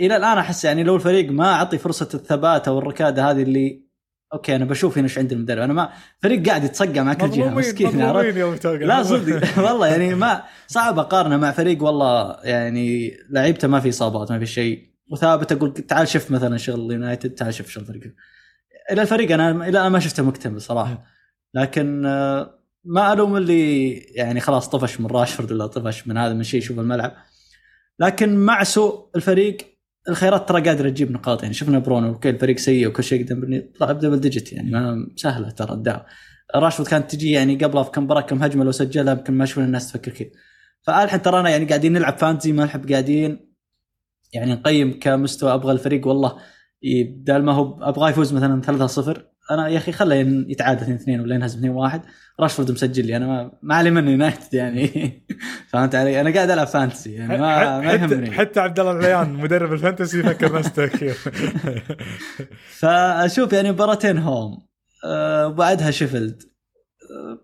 [0.00, 3.86] إلى الآن أحس يعني لو الفريق ما أعطي فرصة الثبات أو الركادة هذه اللي
[4.32, 5.90] أوكي أنا بشوف هنا إيش عند المدرب أنا ما
[6.22, 7.98] فريق قاعد يتصقع مع كل جهه مسكين
[8.86, 9.58] لا صدق.
[9.64, 14.46] والله يعني ما صعب أقارنه مع فريق والله يعني لعيبته ما في إصابات ما في
[14.46, 14.96] شيء.
[15.10, 18.02] وثابت أقول تعال شوف مثلا شغل يونايتد تعال شوف شغل فريق
[18.92, 21.04] إلى الفريق أنا إلى الان ما شفته مكتمل صراحة.
[21.54, 26.42] لكن آه، ما ألوم اللي يعني خلاص طفش من راشفورد ولا طفش من هذا من
[26.42, 27.12] شيء يشوف الملعب.
[27.98, 29.56] لكن مع سوء الفريق
[30.08, 31.42] الخيارات ترى قادرة تجيب نقاط.
[31.42, 35.08] يعني شفنا برونو أوكي الفريق سيء وكل شيء يقدر طلع ب double digit يعني ما
[35.16, 36.06] سهلة ترى الدعوه
[36.54, 39.64] راشفورد كانت تجي يعني قبلها في كم مباراة كم هجمة لو سجلها يمكن ما شفنا
[39.64, 40.28] الناس تفكر كذا.
[40.82, 43.54] فالحين ترانا يعني قاعدين نلعب fantasy ما نحب قاعدين
[44.32, 46.36] يعني نقيم كمستوى أبغى الفريق والله
[46.82, 50.14] بدال ما هو أبغاه يفوز مثلا 3-0 أنا يا أخي خله
[50.48, 52.02] يتعادل 2 2 ولا ينهزم 2 1
[52.40, 54.90] راشفورد مسجل لي أنا ما, ما علي مني يونايتد يعني.
[55.70, 58.30] فهمت علي؟ أنا قاعد ألعب fantasy يعني ما, ما يهمني.
[58.30, 61.28] حتى عبد الله العليان مدرب ال fantasy يفكر نفسه كيف
[62.78, 64.66] فأشوف يعني مباراتين home.
[65.04, 66.42] أه وبعدها شيفيلد.
[66.42, 67.38] أه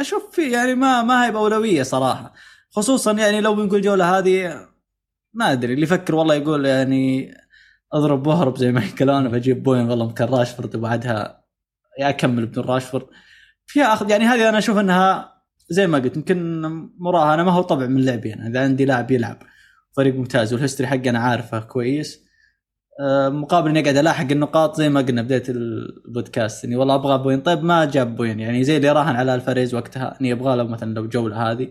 [0.00, 2.34] أشوف في يعني ما ما هي بأولوية صراحة.
[2.70, 4.66] خصوصا يعني لو بنقول جولة هذه
[5.34, 7.34] ما أدري اللي يفكر والله يقول يعني
[7.92, 11.44] اضرب واهرب زي ما يقولون بجيب بوين والله مكان راشفورد وبعدها
[11.98, 13.06] يا اكمل بدون راشفورد.
[13.66, 15.32] فيها اخذ يعني هذه أنا أشوف إنها
[15.68, 16.62] زي ما قلت يمكن
[16.98, 19.38] مراهنة ما هو طبع من لعبي أنا إذا عندي لاعب يلعب.
[19.96, 22.26] فريق ممتاز وال history حقي أنا عارفه كويس.
[23.00, 27.40] آه، مقابل إني قاعد ألاحق النقاط زي ما قلنا بداية البودكاست إني والله أبغى بوين.
[27.40, 30.94] طيب ما جاب بوين يعني زي اللي راهن على الفاريز وقتها إني أبغى له مثلا
[30.94, 31.68] لو جولة هذه.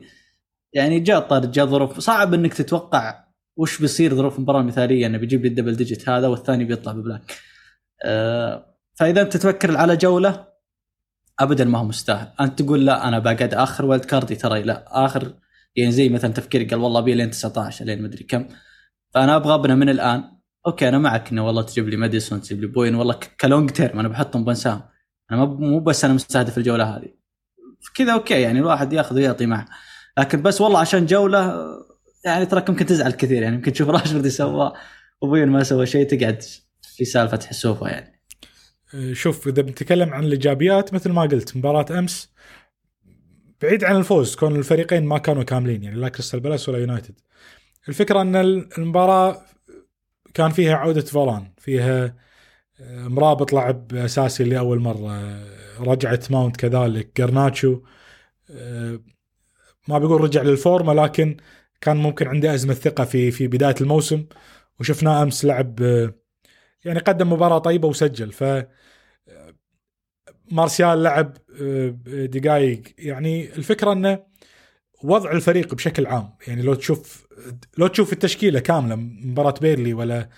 [0.73, 3.24] يعني جاء طرد جاء ظروف صعب إنك تتوقع
[3.57, 6.97] وش بيصير ظروف المباراة المثالية؟ انه بيجيب لي ال double digit هذا والثاني بيطلع ب
[6.97, 7.33] blank.
[8.05, 10.47] أه فإذا أنت تفكر على جولة
[11.39, 15.05] ابدا ما هو مستاهل، أنت تقول لا أنا بقعد آخر wild card ي ترى لا.
[15.05, 15.33] آخر
[15.75, 18.45] يعني زي مثلا تفكيري قال والله أبي لين 19 لين مدري كم.
[19.13, 20.23] فأنا أبغى أبنى من الآن.
[20.67, 23.99] أوكي أنا معك إنه والله تجيب لي ماديسون تجيب لي بوين والله ك long term
[23.99, 24.81] أنا بحطهم بنساهم
[25.31, 27.09] أنا مو بس أنا مستهدف الجولة هذه.
[27.95, 29.65] كذا أوكي يعني الواحد ياخذ ويعطي معه.
[30.17, 31.65] لكن بس والله عشان جولة
[32.25, 34.73] يعني تراك ممكن تزعل كثير يعني ممكن تشوف راشفورد سوى
[35.21, 36.43] وبوين ما سوى شيء تقعد
[36.81, 38.21] في سالفة حسوفه يعني.
[38.93, 42.33] أه، شوف إذا بنتكلم عن الإيجابيات مثل ما قلت مباراة أمس
[43.61, 47.19] بعيد عن الفوز كون الفريقين ما كانوا كاملين يعني لا كريستال بالاس ولا يونايتد.
[47.89, 48.35] الفكرة أن
[48.77, 49.41] المباراة
[50.33, 52.15] كان فيها عودة فاران فيها
[52.79, 55.43] أه، أمرابط لعب أساسي لأول مرة
[55.79, 57.81] رجعت ماونت كذلك جارناتشو
[59.87, 61.37] ما بقول رجع للفورمة لكن
[61.85, 64.25] كان ممكن عنده أزمة ثقة في في بداية الموسم
[64.79, 65.79] وشفناه أمس لعب
[66.85, 68.31] يعني قدم مباراة طيبة وسجل.
[68.31, 68.43] ف
[70.51, 71.37] مارسيال لعب
[72.05, 74.23] دقائق يعني الفكرة إنه
[75.03, 76.35] وضع الفريق بشكل عام.
[76.47, 77.27] يعني لو تشوف
[77.77, 80.29] لو تشوف التشكيلة كاملة مباراة بيرنلي ولا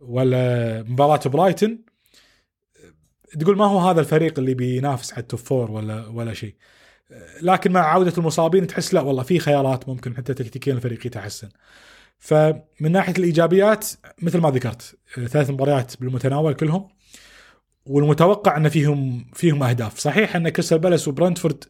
[0.00, 1.78] ولا مباراة برايتن
[3.40, 6.56] تقول ما هو هذا الفريق اللي بينافس على ال top four ولا ولا شيء.
[7.42, 11.48] لكن مع عودة المصابين تحس لا والله في خيارات ممكن حتى تكتيكيا الفريق يتحسن.
[12.18, 13.88] فمن ناحية الإيجابيات
[14.22, 16.88] مثل ما ذكرت ثلاث مباريات بالمتناول كلهم
[17.86, 21.64] والمتوقع أن فيهم فيهم أهداف، صحيح أن كريستال بالاس وبرنتفورد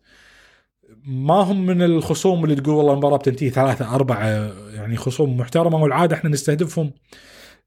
[1.04, 4.26] ما هم من الخصوم اللي تقول والله المباراة بتنتهي ثلاثة أربعة
[4.74, 6.92] يعني خصوم محترمة والعادة إحنا نستهدفهم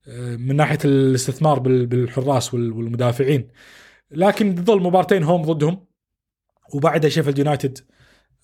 [0.07, 3.47] آه، من ناحية الاستثمار بالحراس والمدافعين.
[4.11, 5.92] لكن تظل مبارتين home ضدهم.
[6.73, 7.79] وبعدها شيفيلد يونايتد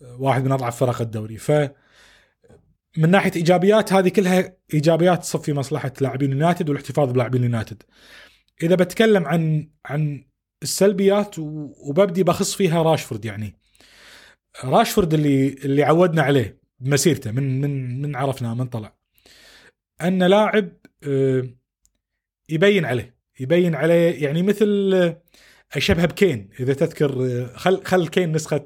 [0.02, 1.52] واحد من أضعف فرق الدوري ف
[2.98, 7.84] من ناحية إيجابيات هذه كلها إيجابيات تصف في مصلحة لاعبين اليونايتد والاحتفاظ بلاعبين اليونايتد.
[8.64, 10.26] إذا بتكلم عن عن
[10.64, 13.56] السلبيات وببدي بخص فيها راشفورد يعني.
[14.64, 18.96] راشفورد اللي اللي عودنا عليه بمسيرته من من من عرفناه من طلع.
[20.02, 20.70] أن لاعب
[21.04, 21.50] آه،
[22.50, 24.94] يبين عليه يبين عليه يعني مثل
[25.76, 28.66] اشبه بكين إذا تذكر خل خل كين نسخة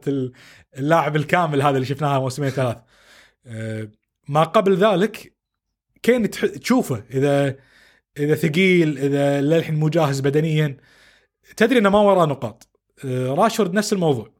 [0.77, 2.77] اللاعب الكامل هذا اللي شفناها موسمين ثلاث.
[3.45, 3.87] آه،
[4.27, 5.33] ما قبل ذلك
[6.03, 7.55] كين تشوفه إذا
[8.19, 10.77] إذا ثقيل إذا للحين مو جاهز بدنيا.
[11.57, 12.69] تدري إنه ما وراه نقاط.
[13.05, 14.33] آه، راشفورد نفس الموضوع.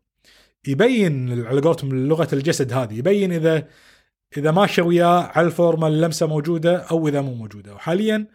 [0.67, 3.67] يبين على قولتهم لغة الجسد هذه يبين إذا
[4.38, 7.73] إذا ماشى وياه على الفورمة اللمسة موجودة أو إذا مو موجودة.
[7.76, 8.28] وحاليا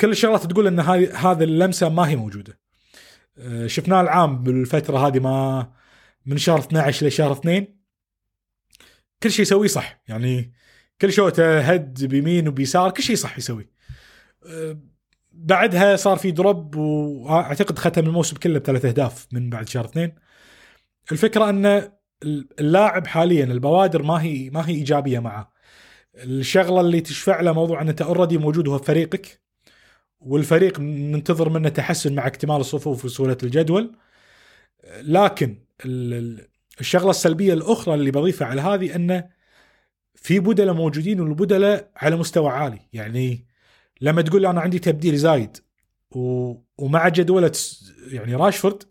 [0.00, 2.65] كل الشغلات تقول إن هذه هذه اللمسة ما هي موجودة.
[3.66, 5.72] شفناه العام بالفترة هذه ما
[6.26, 7.76] من شهر 12 لشهر 2
[9.22, 10.52] كل شيء يسويه صح يعني
[11.00, 13.70] كل شوته هد بيمين وبيسار كل شيء صح يسوي.
[14.46, 14.78] آه،
[15.32, 20.14] بعدها صار في دروب وأعتقد ختم الموسم كله بثلاث أهداف من بعد شهر اثنين.
[21.12, 21.92] الفكرة انه
[22.60, 25.52] اللاعب حاليا البوادر ما هي ما هي إيجابية معه.
[26.14, 29.45] الشغلة اللي تشفع له موضوع أن أنت اوريدي موجود هو فريقك.
[30.20, 33.96] والفريق ننتظر منه تحسن مع اكتمال الصفوف وسهولة الجدول.
[35.00, 35.58] لكن
[36.80, 39.28] الشغلة السلبية الأخرى اللي بضيفها على هذه أنه
[40.14, 42.80] في بدله موجودين والبدله على مستوى عالي.
[42.92, 43.46] يعني
[44.00, 45.56] لما تقول أنا عندي تبديل زايد
[46.10, 46.54] و...
[46.78, 47.52] ومع جدولة
[48.08, 48.82] يعني راشفورد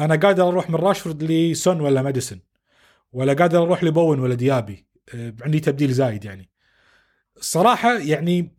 [0.00, 2.40] أنا قادر أروح من راشفورد لسون ولا ماديسون
[3.12, 4.86] ولا قادر أروح لبون ولا ديابي.
[5.14, 6.50] آه، عندي تبديل زايد يعني.
[7.36, 8.56] الصراحه يعني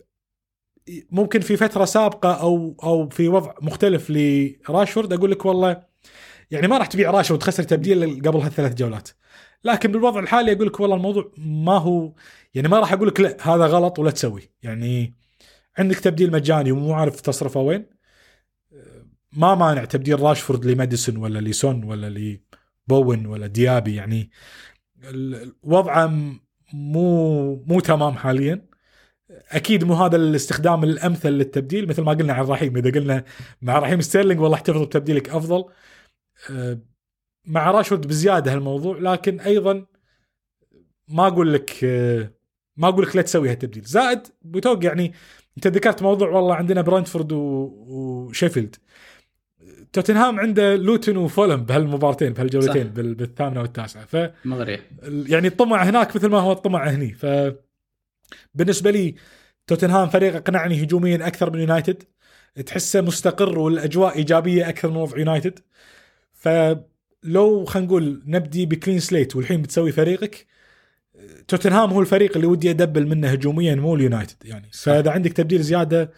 [1.11, 5.83] ممكن في فترة سابقة أو أو في وضع مختلف لراشفورد أقول لك والله
[6.51, 9.09] يعني ما راح تبيع راشفورد تخسر تبديل قبل هالثلاث جولات.
[9.63, 12.13] لكن بالوضع الحالي أقول لك والله الموضوع ما هو
[12.53, 14.49] يعني ما راح أقول لك لا هذا غلط ولا تسوي.
[14.63, 15.15] يعني
[15.77, 17.85] عندك تبديل مجاني ومو عارف تصرفه وين.
[19.31, 22.37] ما مانع تبديل راشفورد لماديسون ولا لسون ولا
[22.89, 24.31] لبوين ولا ديابي يعني
[25.63, 26.13] وضعه
[26.73, 28.66] مو مو تمام حاليا.
[29.51, 32.77] أكيد مو هذا الاستخدام الأمثل للتبديل مثل ما قلنا عن رحيم.
[32.77, 33.23] إذا قلنا
[33.61, 35.65] مع رحيم ستيرلينج والله احتفظ بتبديلك أفضل.
[36.51, 36.79] أه،
[37.45, 39.85] مع راشفورد بزيادة هالموضوع لكن أيضا
[41.07, 42.31] ما أقول لك أه،
[42.77, 43.83] ما أقول لك لا تسوي هالتبديل.
[43.83, 45.13] زائد بتوق يعني
[45.57, 48.75] أنت ذكرت موضوع والله عندنا برنتفورد وشيفيلد.
[49.93, 54.05] توتنهام عنده لوتن وفولهام بهالمبارتين بهالجولتين بالثامنة والتاسعة.
[54.05, 54.79] ف مغري.
[55.03, 57.13] يعني الطمع هناك مثل ما هو الطمع هني.
[57.13, 57.25] ف
[58.53, 59.15] بالنسبة لي
[59.67, 62.03] توتنهام فريق اقنعني هجوميا أكثر من يونايتد.
[62.65, 65.59] تحسه مستقر والأجواء إيجابية أكثر من وضع يونايتد.
[66.33, 70.47] فلو خلينا نقول نبدي ب clean slate والحين بتسوي فريقك
[71.47, 74.69] توتنهام هو الفريق اللي ودي أدبل منه هجوميا مو اليونايتد يعني.
[74.73, 76.11] فإذا عندك تبديل زيادة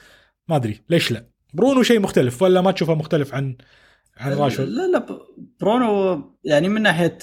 [0.47, 1.25] ما أدري ليش لا.
[1.53, 3.55] برونو شيء مختلف ولا ما تشوفه مختلف عن
[4.17, 5.05] عن راشفورد؟ لا لا
[5.61, 7.17] برونو يعني من ناحية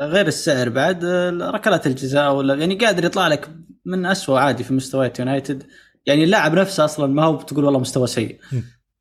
[0.00, 1.04] غير السعر بعد
[1.42, 3.50] ركلات الجزاء ولا يعني قادر يطلع لك
[3.90, 5.62] من أسوأ عادي في مستويات يونايتد.
[6.06, 8.40] يعني اللاعب نفسه أصلا ما هو بتقول والله مستوى سيء.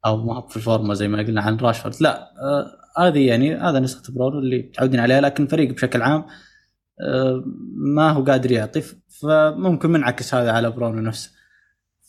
[0.05, 1.95] أو ما هو في الفورمه زي ما قلنا عن راشفورد.
[2.01, 6.25] لا آه هذه يعني هذا نسخة برونو اللي متعودين عليها لكن الفريق بشكل عام
[7.01, 7.43] آه
[7.95, 8.83] ما هو قادر يعطي.
[9.21, 11.31] فممكن منعكس هذا على برونو نفسه.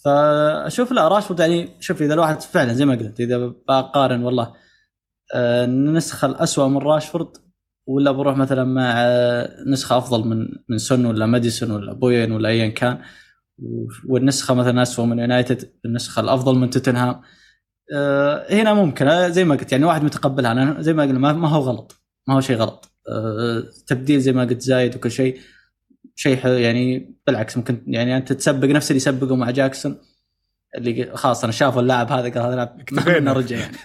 [0.05, 4.53] فأشوف لا راشفورد يعني شوف إذا الواحد فعلا زي ما قلت إذا بقارن والله
[5.35, 7.29] آه النسخة الاسوء من راشفورد
[7.91, 8.95] ولا بروح مثلا مع
[9.67, 12.99] نسخة أفضل من من سون ولا ماديسون ولا بوين ولا ايا كان.
[14.09, 17.23] والنسخة مثلا اسوء من يونايتد النسخة الأفضل من توتنهام.
[17.95, 22.03] آه، هنا ممكن زي ما قلت يعني واحد متقبلها زي ما قلنا ما هو غلط.
[22.29, 22.93] ما هو شيء غلط.
[23.09, 25.39] آه، تبديل زي ما قلت زايد وكل شيء
[26.15, 29.99] شيء يعني بالعكس ممكن يعني أنت تسبق نفس اللي سبقه مع جاكسون.
[30.77, 33.77] اللي خلاص أنا شافوا اللاعب هذا قال هذا لاعب ما منه رجع يعني.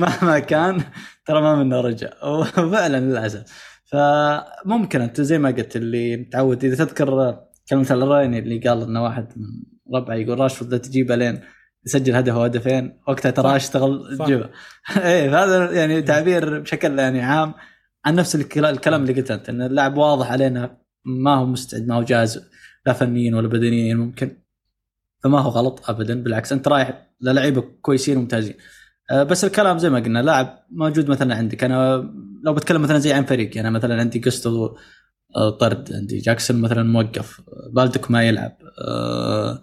[0.00, 0.82] مهما كان
[1.26, 2.10] ترى ما منه رجع.
[2.24, 3.44] وفعلا للأسف.
[3.84, 9.26] فممكن أنت زي ما قلت اللي متعود إذا تذكر كلمة الرايني اللي قال إنه واحد
[9.36, 9.46] من
[9.94, 11.40] ربعه يقول راشفورد تجيبه لين
[11.86, 14.50] يسجل هدف وهدفين وقتها ترى أشتغل جيبه
[15.04, 17.54] إيه فهذا يعني تعبير بشكل يعني عام
[18.04, 22.02] عن نفس الكلام اللي قلت أنت إن اللاعب واضح علينا ما هو مستعد ما هو
[22.02, 22.50] جاهز
[22.86, 24.43] لا فنيا ولا بدنيا ممكن.
[25.24, 28.54] فما هو غلط ابدا بالعكس أنت رايح للعيبة كويسين وممتازين.
[29.10, 31.64] أه، بس الكلام زي ما قلنا لاعب موجود مثلا عندك.
[31.64, 32.10] أنا
[32.44, 34.76] لو بتكلم مثلا زي عن فريق يعني مثلا عندي قسطو
[35.36, 37.40] أه، طرد عندي جاكسون مثلا موقف
[37.72, 38.56] بالدك ما يلعب
[38.88, 39.62] أه،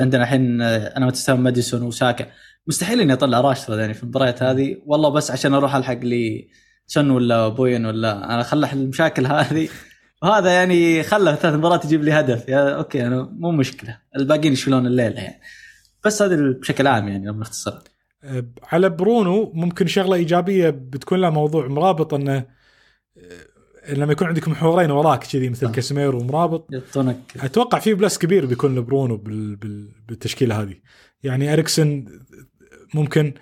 [0.00, 2.26] عندنا الحين أنا متساوي ماديسون وساكا.
[2.66, 4.76] مستحيل إني أطلع راشفورد يعني في المباريات هذه.
[4.86, 6.48] والله بس عشان أروح ألحق لي
[6.86, 9.68] سن ولا بوين ولا أنا خلح المشاكل هذه.
[10.22, 12.48] وهذا يعني خلال ثلاث مباريات يجيب لي هدف.
[12.48, 13.98] يا أوكي أنا مو مشكلة.
[14.16, 15.40] الباقيين يشيلون الليلة يعني.
[16.04, 17.78] بس هذا بشكل عام يعني لما نختصر
[18.24, 24.48] أه، على برونو ممكن شغلة إيجابية بتكون له موضوع مرابط أنه أه، لما يكون عندك
[24.48, 27.18] محورين وراك كذي مثل كاسيميرو ومرابط يعطونك.
[27.40, 29.16] أتوقع في plus كبير بيكون لبرونو
[30.08, 30.74] بالتشكيلة هذه.
[31.22, 32.04] يعني إريكسن
[32.94, 33.34] ممكن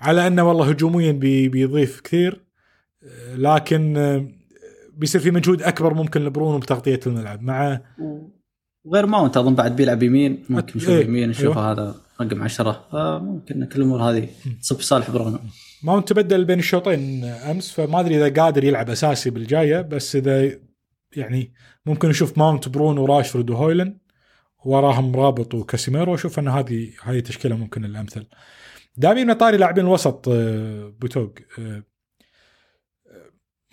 [0.00, 1.12] على أنه والله هجوميا
[1.48, 2.44] بيضيف كثير
[3.34, 3.96] لكن
[4.96, 7.80] بيصير في مجهود أكبر ممكن لبرونو بتغطيه الملعب مع
[8.84, 11.04] وغير ماونت أظن بعد بيلعب يمين ممكن نشوف إيه.
[11.04, 11.72] يمين نشوف أيوه.
[11.72, 14.28] هذا رقم 10 فممكن كل الأمور هذه
[14.60, 15.38] تصب صالح برونو
[15.82, 20.50] ماونت تبدل بين الشوطين أمس فما أدري إذا قادر يلعب أساسي بالجاية بس إذا
[21.16, 21.52] يعني
[21.86, 23.98] ممكن نشوف ماونت برونو راشفورد وهويلن
[24.64, 28.26] وراهم مرابط وكاسيميرو وأشوف إن هذه هذه تشكيلة ممكن الأمثل
[28.96, 31.82] دائما طاري لاعبين الوسط آه، بوتوق آه،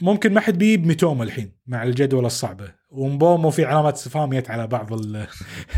[0.02, 2.80] ممكن ما حد بيجيب ميتوما الحين مع الجدول الصعبة.
[2.90, 4.94] ومبومو في علامات استفهام جت على بعض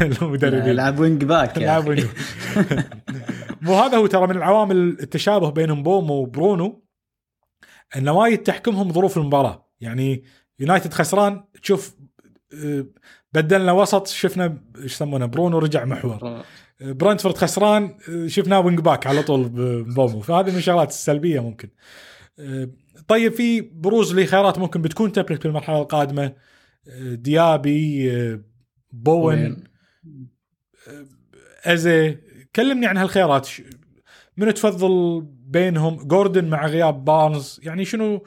[0.01, 0.65] المدربين.
[0.65, 2.05] يلعب wing back يلعب wing
[3.61, 6.83] مو هذا هو ترى من العوامل التشابه بين مبومو وبرونو
[7.97, 9.71] إن وايد تحكمهم ظروف المباراة.
[9.81, 10.23] يعني
[10.59, 11.95] يونايتد خسران تشوف
[12.65, 12.85] آه،
[13.33, 16.43] بدلنا وسط شفنا إيش يسمونه برونو رجع محور.
[16.81, 19.49] برنتفورد خسران آه، شفناه wing back على طول
[19.83, 21.69] مبومو فهذه من الشغلات السلبية ممكن.
[22.39, 22.69] آه،
[23.11, 26.23] طيب في بروز لخيارات ممكن بتكون template في المرحلة القادمة.
[26.87, 28.41] آه، ديابي آه،
[28.91, 29.63] بوين وين؟
[31.65, 32.17] إيزي.
[32.55, 33.49] كلمني عن هالخيارات.
[34.37, 37.59] من تفضل بينهم؟ جوردن مع غياب بارنز.
[37.63, 38.23] يعني شنو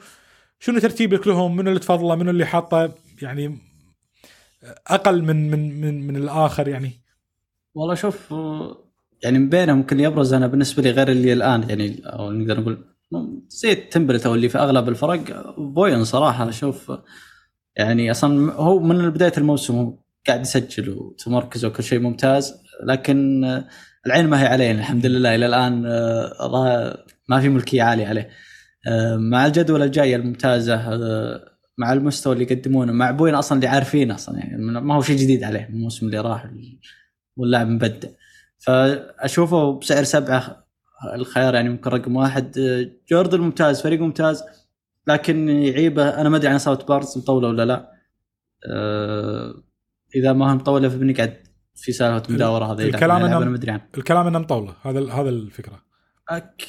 [0.59, 3.57] شنو ترتيبك لهم؟ من اللي تفضله؟ من اللي حاطه يعني
[4.87, 6.91] أقل من من من, من الآخر يعني.
[7.75, 8.85] والله شوف آه،
[9.23, 12.94] يعني من بينهم ممكن يبرز أنا بالنسبة لي غير اللي الآن يعني أو نقدر نقول
[13.49, 16.91] زي ال template أو اللي في أغلب الفرق بوين صراحة أشوف
[17.75, 19.95] يعني أصلا هو من بداية الموسم
[20.27, 22.53] قاعد يسجل وتمركز وكل شيء ممتاز
[22.83, 23.43] لكن
[24.05, 25.35] العين ما هي عليه الحمد لله.
[25.35, 28.29] إلى الآن آه، ما في ملكية عالية عليه.
[28.87, 34.15] آه، مع الجدول الجايه الممتازة آه، مع المستوى اللي يقدمونه مع بوين أصلا اللي عارفينه
[34.15, 36.49] أصلا يعني ما هو شيء جديد عليه الموسم اللي راح
[37.37, 38.09] واللاعب مبدع.
[38.57, 40.64] فأشوفه بسعر سبعة
[41.13, 42.57] الخيار يعني ممكن رقم واحد.
[42.57, 44.43] آه، جوردن ممتاز فريق ممتاز
[45.07, 46.09] لكن يعيبه.
[46.09, 47.91] أنا ما أدري عن اصابه بارز مطولة ولا لا.
[48.69, 49.53] آه،
[50.15, 51.37] إذا ما هي مطوله فبنقعد
[51.75, 55.85] في سالفة مداورة هذا الكلام أنا ما أدري عنه الكلام انه مطوله هذا هذا الفكرة.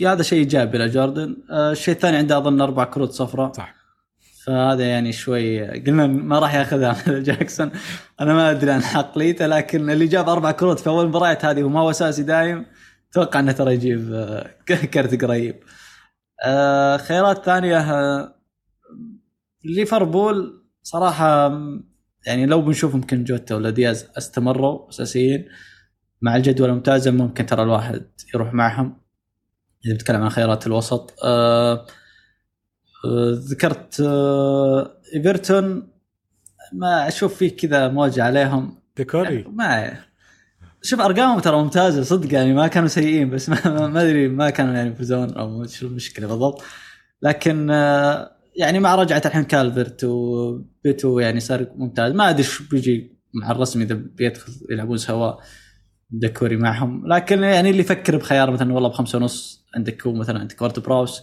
[0.06, 3.74] هذا شيء إيجابي لجوردن آه، الشيء الثاني عنده أظن أربع كروت صفراء صح.
[4.44, 6.96] فهذا يعني شوي قلنا ما راح يأخذها
[7.28, 7.70] جاكسون.
[8.20, 11.80] أنا ما أدري عن عقليته لكن اللي جاب أربع كروت في أول مباريات هذه وما
[11.80, 12.66] هو أساسي دايم
[13.16, 14.50] أتوقع إنه ترى يجيب آه،
[14.94, 15.60] كرت قريب.
[16.44, 18.34] آه، خيارات ثانية آه،
[19.64, 21.52] ليفربول صراحة
[22.26, 25.48] يعني لو بنشوف يمكن جوتا ولا دياز استمروا أساسيين
[26.22, 29.00] مع الجدول الممتازة ممكن ترى الواحد يروح معهم.
[29.86, 31.86] إذا بتكلم عن خيارات الوسط آه،
[33.32, 35.88] ذكرت آه، إيفرتون.
[36.72, 38.78] ما أشوف فيه كذا موجة عليهم.
[38.96, 39.44] ديكوري.
[39.48, 39.96] ما
[40.86, 44.90] شوف أرقامهم ترى ممتازة صدق يعني ما كانوا سيئين بس ما, أدري ما كانوا يعني
[44.90, 46.62] يفوزون أو شو المشكلة بالضبط.
[47.22, 52.12] لكن آه، يعني مع رجعة الحين كالفرت وبيتو يعني صار ممتاز.
[52.12, 55.32] ما أدري شو بيجي مع الرسمي إذا بيدخل يلعبون سوا
[56.10, 57.06] دكوري معهم.
[57.06, 61.22] لكن يعني اللي يفكر بخيار مثلا والله بخمسة ونص عندك هو مثلا عندك ورد براوس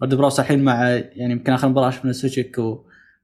[0.00, 2.56] ورد براوس الحين مع يعني يمكن آخر مباراة شفنا سوتشيك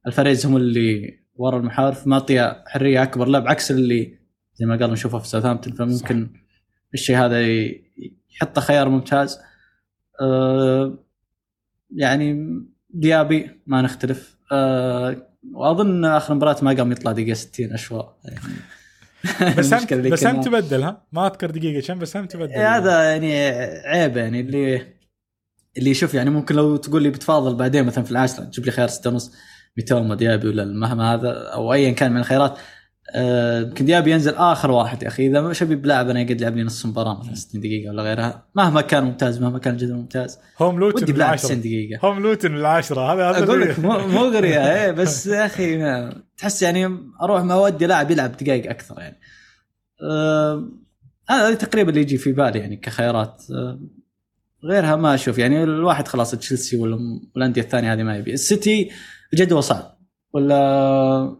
[0.05, 4.26] والفاريز هم اللي ورا المحور فمعطيه حرية أكبر لا بعكس اللي
[4.57, 6.41] زي ما قال نشوفه في ساوثهامبتون فممكن صح.
[6.95, 7.41] الشيء هذا
[8.31, 9.39] يحطه خيار ممتاز.
[10.21, 10.99] أه
[11.97, 12.47] يعني
[12.91, 14.39] ديابي ما نختلف.
[14.53, 15.17] أه
[15.53, 18.41] وأظن آخر مباراة ما قام يطلع دقيقة 60 اشواط يعني
[19.59, 22.53] بس هم بس هم تبدل ها؟ ما أذكر دقيقة كم بس هم تبدل.
[22.53, 23.35] إيه هذا يعني
[23.89, 24.87] عيب يعني اللي
[25.79, 28.89] اللي يشوف يعني ممكن لو تقول لي بتفاضل بعدين مثلا في العاشره تجيب لي خيار
[28.89, 29.35] ستة ونص
[29.77, 32.59] ميتوما ديابي ولا مهما هذا أو ايا كان من الخيارات.
[33.15, 35.27] آه، يمكن ديابي ينزل آخر واحد يا أخي.
[35.27, 38.47] إذا مش ابي بلاعب أنا يقعد يلعب لي نص مباراة مثلا 60 دقيقة ولا غيرها.
[38.55, 40.39] مهما كان ممتاز مهما كان الجدول ممتاز.
[40.59, 42.01] هوم لوتن ودي بلاعب بالعشرة 90 دقيقة.
[42.09, 45.79] هوم لوتن بالعشرة هذا أقول لك مو- مغريه إيه بس يا أخي
[46.39, 49.19] تحس يعني أروح ما ودي لاعب يلعب دقائق أكثر يعني.
[50.11, 50.69] آه،
[51.31, 53.43] هذا تقريبا اللي يجي في بالي يعني كخيارات.
[53.55, 53.81] آه،
[54.65, 55.39] غيرها ما أشوف.
[55.39, 56.99] يعني الواحد خلاص تشيلسي ولا
[57.35, 58.33] والأندية الثانية هذه ما يبي.
[58.33, 58.91] السيتي
[59.33, 59.99] الجدول صعب.
[60.33, 61.37] ولا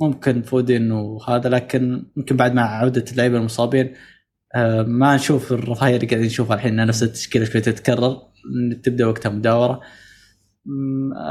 [0.00, 3.94] ممكن فودين وهذا لكن ممكن بعد مع عودة اللعيبة المصابين
[4.54, 8.22] آه، ما نشوف الرفاهية اللي قاعدين نشوفها الحين نفس التشكيلة شوي تتكرر
[8.82, 9.80] تبدأ وقتها مداورة.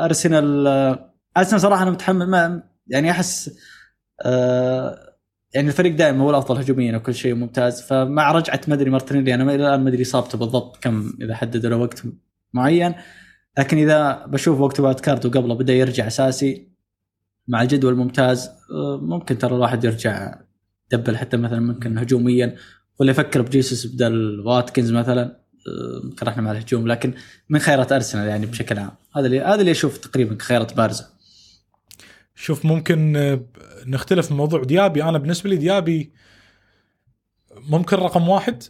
[0.04, 3.60] أرسنال آه، أرسنال صراحة أنا متحمل ما يعني أحس
[4.26, 5.18] آه،
[5.54, 9.44] يعني الفريق دائما هو الأفضل هجوميا وكل شيء ممتاز فمع رجعة ما ادري مارتينيلي أنا
[9.44, 12.04] إلى الآن ما أدري إصابته بالضبط كم إذا حددوا له وقت
[12.54, 12.94] معين
[13.58, 16.77] لكن إذا بشوف وقت wild card وقبله بدأ يرجع أساسي.
[17.48, 20.36] مع الجدول الممتاز آه، ممكن ترى الواحد يرجع
[20.92, 22.56] double حتى مثلا ممكن هجوميا.
[23.00, 27.14] ولا يفكر بجيسوس بدل واتكنز مثلا آه، رحنا مع الهجوم لكن
[27.50, 28.92] من خيارات أرسنال يعني بشكل عام.
[29.16, 31.10] هذا اللي هذا اللي أشوف تقريبا كخيارات بارزة.
[32.36, 33.46] شوف ممكن آه،
[33.86, 35.04] نختلف موضوع ديابي.
[35.04, 36.14] أنا بالنسبة لي ديابي
[37.70, 38.64] ممكن رقم واحد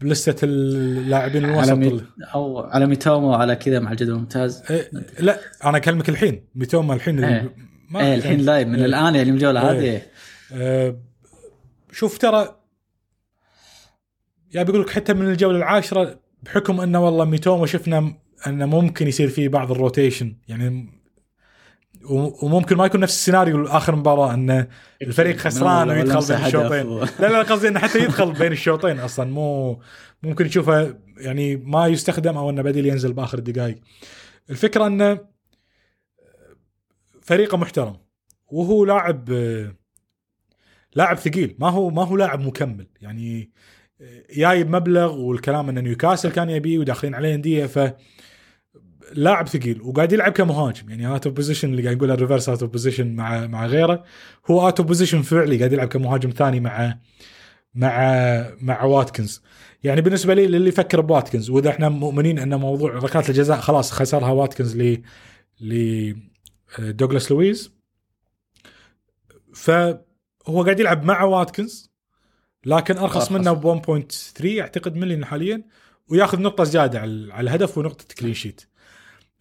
[0.00, 2.00] بلستة اللاعبين الوسط على مي...
[2.34, 4.90] أو على ميتوما وعلى كذا مع الجدول الممتاز إيه،
[5.20, 7.54] لا أنا أكلمك الحين ميتوما الحين إيه.
[7.90, 8.84] ما- إيه الحين live من إيه.
[8.84, 9.78] الآن يعني من الجوله إيه.
[9.96, 10.02] هذه
[10.52, 10.96] آه،
[11.92, 12.56] شوف ترى
[14.54, 18.14] يا بيقول لك حتى من الجولة العاشرة بحكم إنه والله ميتوما شفنا
[18.46, 20.97] إنه ممكن يصير فيه بعض الروتيشن يعني
[22.42, 24.68] وممكن ما يكون نفس السيناريو لآخر مباراة إنه
[25.02, 26.98] الفريق خسران ويدخل بين الشوطين.
[27.20, 29.30] لا لا قصدي إنه حتى يدخل بين الشوطين أصلا.
[29.30, 29.80] مو
[30.22, 33.78] ممكن نشوفه يعني ما يستخدم أو إنه بديل ينزل بآخر الدقائق
[34.50, 35.18] الفكرة إنه
[37.22, 37.96] فريقه محترم
[38.46, 39.28] وهو لاعب
[40.94, 41.56] لاعب ثقيل.
[41.58, 42.86] ما هو ما هو لاعب مكمل.
[43.00, 43.50] يعني
[44.00, 47.78] آه، جاي بمبلغ والكلام ان نيوكاسل كان يبيه وداخلين عليه أندية ف
[49.12, 50.90] لاعب ثقيل وقاعد يلعب كمهاجم.
[50.90, 54.04] يعني out of position اللي قاعد يقولها ال reverse out of position مع مع غيره
[54.50, 56.98] هو out of position فعلي قاعد يلعب كمهاجم ثاني مع
[57.74, 59.42] مع مع واتكنز.
[59.84, 64.30] يعني بالنسبة لي للي يفكر بواتكنز وإذا إحنا مؤمنين إن موضوع ركلات الجزاء خلاص خسرها
[64.30, 65.02] واتكنز ل
[65.60, 66.14] ل
[66.78, 67.72] دوغلاس لويز
[69.54, 71.90] فهو قاعد يلعب مع واتكنز
[72.66, 73.32] لكن أرخص أرخص.
[73.32, 75.64] منه ب 1.3 أعتقد مليون حاليا
[76.08, 78.62] وياخذ نقطة زيادة على الهدف ونقطة clean sheet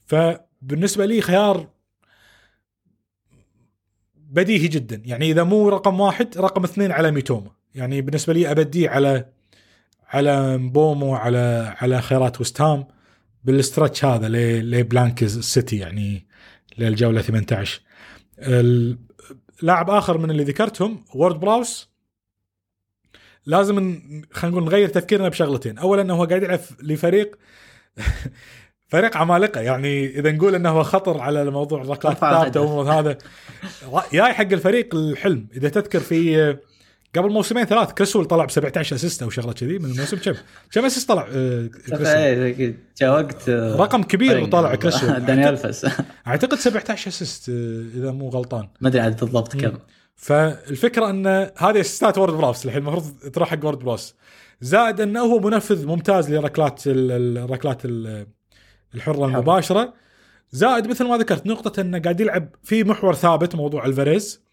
[0.07, 1.67] فبالنسبة لي خيار
[4.15, 5.01] بديهي جدا.
[5.05, 7.51] يعني إذا مو رقم واحد رقم اثنين على ميتوما.
[7.75, 9.25] يعني بالنسبة لي أبديه على
[10.07, 12.87] على مبومو على على خيارات وست هام
[13.43, 14.29] بال stretch هذا
[14.61, 16.27] ل blanks سيتي يعني
[16.77, 17.81] للجولة 18
[18.39, 18.97] ال-
[19.61, 21.89] لاعب آخر من اللي ذكرتهم وورد براوس
[23.45, 23.75] لازم
[24.31, 25.77] خلينا نقول نغير تفكيرنا بشغلتين.
[25.77, 27.37] اولا إنه هو قاعد يلعب لفريق
[28.87, 33.17] فريق عمالقة يعني إذا نقول إنه هو خطر على موضوع الركلات الثابته هذا
[34.13, 35.47] جاي حق الفريق الحلم.
[35.55, 36.57] إذا تذكر في
[37.15, 40.33] قبل موسمين ثلاث كريسويل طلع ب 17 assist أو شغلة كذي من الموسم كم؟
[40.71, 42.79] كم assist طلع آه، كريسول؟ إيه،.
[43.01, 44.43] جاء وقت آه، رقم كبير.
[44.43, 45.19] وطالع كريسول.
[45.25, 45.87] داني الفس
[46.27, 48.67] أعتقد 17 assist آه، إذا مو غلطان.
[48.81, 49.77] ما أدري عاد بالضبط كم.
[50.15, 51.27] فالفكرة إن
[51.57, 54.15] هذه assist ات وورد براوس الحين المفروض تروح حق وورد براوس
[54.61, 58.27] زائد إنه هو منفذ ممتاز لركلات ال- ال- الركلات ال-
[58.95, 59.93] الحرة المباشرة.
[60.51, 64.47] زائد مثل ما ذكرت نقطة أنه قاعد يلعب في محور ثابت موضوع الفاريز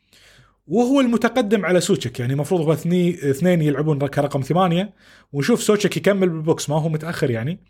[0.67, 4.95] وهو المتقدم على سوتشك يعني المفروض هو اثني اثنين يلعبون كرقم ثمانية
[5.33, 6.71] ونشوف سوتشك يكمل بال box.
[6.71, 7.61] ما هو متأخر يعني.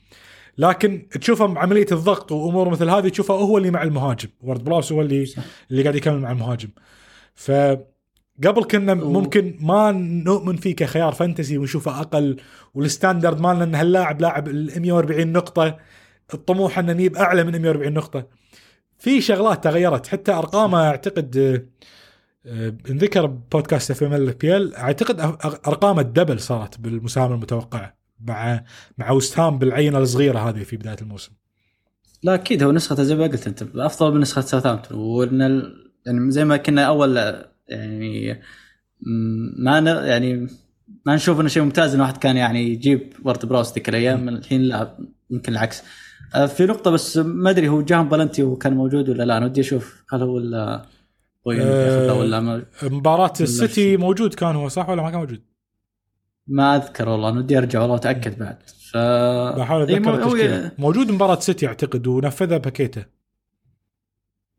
[0.59, 4.29] لكن تشوفه بعملية الضغط وأمور مثل هذه تشوفه هو اللي مع المهاجم.
[4.43, 5.43] وورد براوس هو اللي صح.
[5.71, 6.69] اللي قاعد يكمل مع المهاجم.
[7.35, 9.93] فقبل كنا ممكن ما
[10.27, 12.37] نؤمن فيه كخيار fantasy ونشوفه أقل
[12.75, 15.79] وال standard مالنا ان هاللاعب لاعب ال 140 نقطة.
[16.35, 18.27] الطموح أن نجيب أعلى من 140 نقطة.
[18.99, 20.07] في شغلات تغيرت.
[20.07, 21.37] حتى ارقامه أعتقد
[22.47, 25.21] آه، انذكر بودكاست FML FPL أعتقد
[25.67, 28.65] ارقامه الدبل صارت بالمساهمة المتوقعة مع
[28.99, 31.33] مع وست هام بالعينة الصغيرة هذه في بداية الموسم.
[32.23, 35.85] لا أكيد هو نسخته زي ما قلت أنت افضل من نسخة ساوثهامبتون وإن ال...
[36.07, 37.17] يعني زي ما كنا أول
[37.69, 38.43] يعني
[39.59, 39.87] ما ن...
[39.87, 40.49] يعني
[41.07, 44.29] ما نشوف إنه شيء ممتاز إن واحد كان يعني يجيب ورد براوس ذيك الأيام.
[44.29, 44.99] الحين لا
[45.31, 45.83] يمكن العكس.
[46.35, 50.05] في نقطة بس ما أدري هو جاهم بلنتي وكان موجود ولا لا أنا ودي أشوف
[50.11, 50.87] هل هو ولا
[51.47, 53.97] ياخذها ولا مباراة السيتي.
[53.97, 55.43] موجود كان هو صح ولا ما كان موجود؟
[56.47, 58.59] ما أذكر والله أنا ودي أرجع والله اتاكد بعد
[58.93, 58.97] ف
[59.57, 63.05] بحاول إيه، اتذكر التشكيله موجود مباراة سيتي أعتقد ونفذها باكيته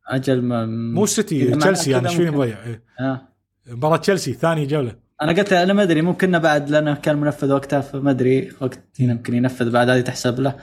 [0.08, 2.84] أجل ما مو السيتي معناه تشيلسي أنا إيش فيني مضيع إيه.
[3.00, 3.22] آه.
[3.68, 7.82] مباراة تشيلسي ثاني جولة أنا قلت أنا ما أدري ممكن بعد لأنه كان منفذ وقتها
[7.82, 10.56] فما أدري وقت يمكن ينفذ بعد هذه تحسب له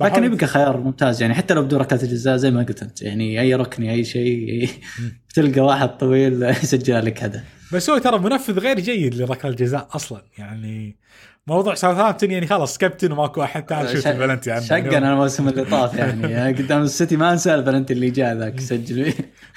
[0.00, 3.40] لكن يبقى خيار ممتاز يعني حتى لو بدون ركلات الجزاء زي ما قلت أنت يعني
[3.40, 4.68] أي ركني أي شيء
[5.28, 7.40] بتلقى واحد طويل يسجل لك هدف
[7.72, 10.96] بس هو ترى منفذ غير جيد لركلات الجزاء أصلا يعني
[11.46, 15.64] موضوع ساوثهامبتون يعني خلاص كابتن وماكو أحد تعال شوت البلنتي عنده شقا أنا الموسم اللي
[15.64, 16.52] طاف يعني.
[16.52, 19.12] قدام السيتي ما أنسى البلنتي اللي جاء ذاك سجل.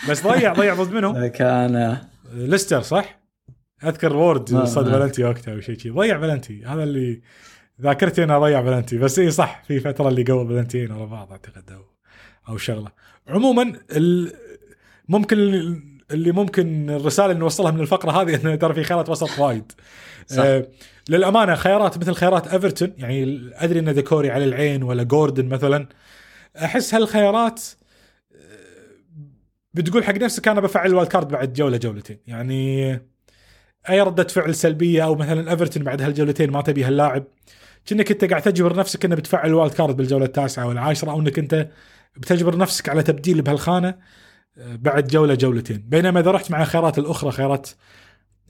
[0.09, 1.97] بس ضيع ضيع ضد منو؟ كان
[2.33, 3.21] ليستر صح؟
[3.83, 5.89] أذكر وورد صد بلنتي وقتها أو شيء شي.
[5.89, 7.21] ضيع بلنتي هذا اللي
[7.81, 11.71] ذاكرتي انه ضيع بلنتي بس إي صح في فترة اللي قوى بلنتيين ورا بعض أعتقد
[11.71, 11.81] أو
[12.49, 12.91] أو شغلة.
[13.27, 13.73] عموما
[15.09, 15.37] ممكن
[16.11, 19.71] اللي ممكن الرسالة اللي نوصلها من الفقرة هذه إنه ترى في خيارات وسط وايد.
[20.27, 20.43] صح.
[20.43, 20.67] آه
[21.09, 25.87] للأمانة خيارات مثل خيارات إيفرتون يعني أدري إن ديكوري على العين ولا جوردن مثلا
[26.63, 27.61] أحس هالخيارات
[28.35, 28.37] آه،
[29.73, 32.17] بتقول حق نفسك أنا بفعل ال wild card بعد جولة جولتين.
[32.27, 32.91] يعني
[33.89, 37.23] أي ردة فعل سلبية أو مثلا إيفرتون بعد هالجولتين ما تبي هاللاعب
[37.85, 41.39] كأنك أنت قاعد تجبر نفسك انك بتفعل ال wild card بالجولة التاسعة والعاشره أو إنك
[41.39, 41.69] أنت
[42.17, 43.89] بتجبر نفسك على تبديل بهالخانة
[44.57, 45.85] آه، بعد جولة جولتين.
[45.87, 47.69] بينما إذا رحت مع الخيارات الأخرى خيارات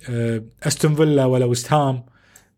[0.09, 2.05] آه، أستون فيلا ولا ويست هام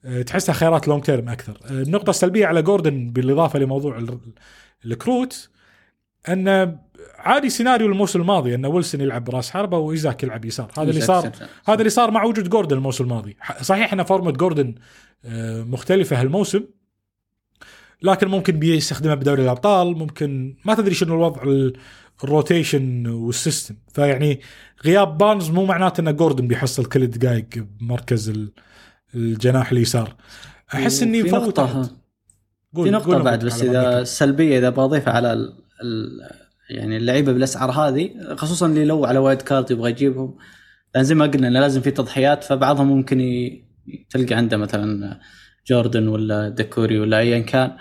[0.06, 1.58] آه، تحسها خيارات long term أكثر.
[1.70, 4.20] النقطة السلبية على جوردن بالإضافة لموضوع ال-
[4.86, 5.50] الكروت
[6.30, 6.80] إنه
[7.18, 11.32] عادي سيناريو الموسم الماضي ان ويلسون يلعب براس حربة وإيزاك يلعب يسار هذا اللي صار
[11.66, 14.76] هذا اللي صار مع وجود جوردن الموسم الماضي صحيح إن فورمة جوردن
[15.26, 16.64] آه، مختلفة هالموسم
[18.02, 21.74] لكن ممكن بيستخدمها بدوري الأبطال ممكن ما تدري شنو الوضع ال-
[22.24, 24.40] ال rotation وال system فيعني
[24.86, 28.52] غياب بارنز مو معناته إن جوردن بيحصل كل الدقائق بمركز ال-
[29.16, 30.16] الجناح اليسار
[30.74, 31.60] أحس إني في فوت.
[32.76, 34.04] قول- في قول بعد بس أتذكر.
[34.04, 35.54] سلبية إذا بضيفها على.
[36.74, 40.38] يعني اللعيبة بالأسعار هذه خصوصا اللي لو على وايد كارد يبغى يجيبهم.
[40.96, 43.66] لأن زي ما قلنا لازم في تضحيات فبعضهم ممكن ي...
[44.10, 45.20] تلقى عنده مثلا
[45.68, 47.78] جوردن ولا دكوري ولا ايا كان.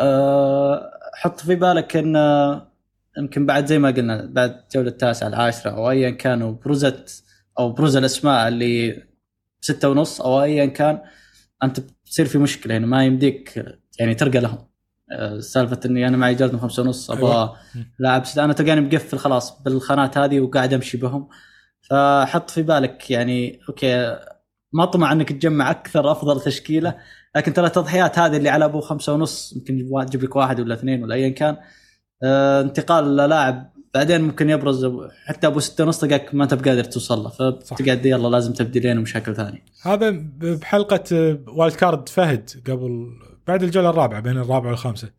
[0.00, 2.16] أه حط في بالك إن
[3.18, 7.24] يمكن بعد زي ما قلنا بعد جوله التاسعة العاشرة أو ايا كانوا بروزت
[7.58, 9.02] أو بروز الأسماء اللي
[9.60, 11.02] ستة ونص أو ايا كان
[11.62, 13.64] أنت بتصير في مشكلة يعني ما يمديك
[14.00, 14.73] يعني ترقى لهم.
[15.38, 17.56] سالفة إني أنا معي جوردن خمسة ونص أبغى أيوة.
[17.98, 18.22] لاعب.
[18.38, 21.28] أنا تلقاني مقفل خلاص بالخانات هذه وقاعد أمشي بهم.
[21.90, 24.18] فحط في بالك يعني أوكي
[24.72, 26.94] ما طمع إنك تجمع أكثر أفضل تشكيلة
[27.36, 31.02] لكن ترى التضحيات هذه اللي على أبو خمسة ونص يمكن تجيب لك واحد ولا اثنين
[31.02, 31.56] ولا ايا كان.
[32.22, 34.86] آه انتقال للاعب بعدين ممكن يبرز
[35.26, 39.36] حتى أبو ستة ونص تلقاك ما انت بقادر توصل له فتقعد يلا لازم تبديلين ومشاكل
[39.36, 39.64] ثانية.
[39.82, 43.06] هذا بحلقة wild card فهد قبل
[43.46, 45.10] بعد الجولة الرابعة بين الرابعة والخامسة.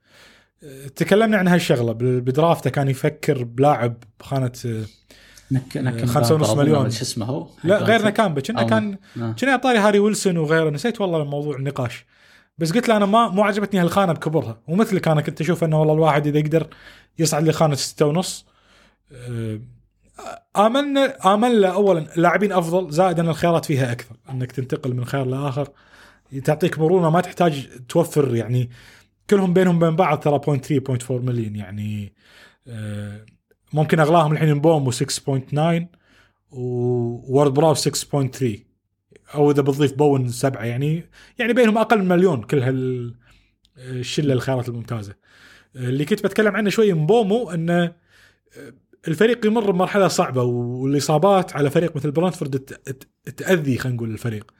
[0.96, 1.92] تكلمنا عن هالشغلة.
[2.00, 4.52] ب draft ه كان يفكر بلاعب بخانه
[5.52, 6.90] نك نك خمسة ونص مليون.
[6.90, 9.32] شو اسمه هو؟ لا غير نكامبا كنا كان آه.
[9.32, 12.06] كنا طاري هاري ويلسون وغيره نسيت والله موضوع النقاش.
[12.58, 14.62] بس قلت له أنا ما مو عجبتني هالخانة بكبرها.
[14.68, 16.68] ومثلك أنا كنت أشوف إنه والله الواحد إذا يقدر
[17.20, 18.46] يصعد لخانة ستة ونص
[19.12, 19.60] آه،
[20.58, 24.16] امن امن له اولا لاعبين أفضل زائد ان الخيارات فيها أكثر.
[24.30, 25.70] إنك تنتقل من خيار لآخر.
[26.42, 28.70] تعطيك مرونة ما تحتاج توفر يعني.
[29.30, 32.14] كلهم بينهم بين بعض ترى 0.3 0.4 مليون يعني
[32.68, 33.26] آه،
[33.74, 35.86] ممكن أغلاهم الحين بومو 6.9
[36.52, 38.46] وورد براوس 6.3
[39.36, 41.10] أو إذا بتضيف بوين 7 يعني
[41.40, 43.16] يعني بينهم أقل من مليون كل هال
[43.78, 45.16] الشلة الخيارات الممتازة.
[45.76, 47.94] اللي كنت بتكلم عنه شوي بومو إنه
[49.08, 52.60] الفريق يمر بمرحلة صعبة والإصابات على فريق مثل برانتفورد
[53.38, 54.52] تأذي خلينا نقول الفريق.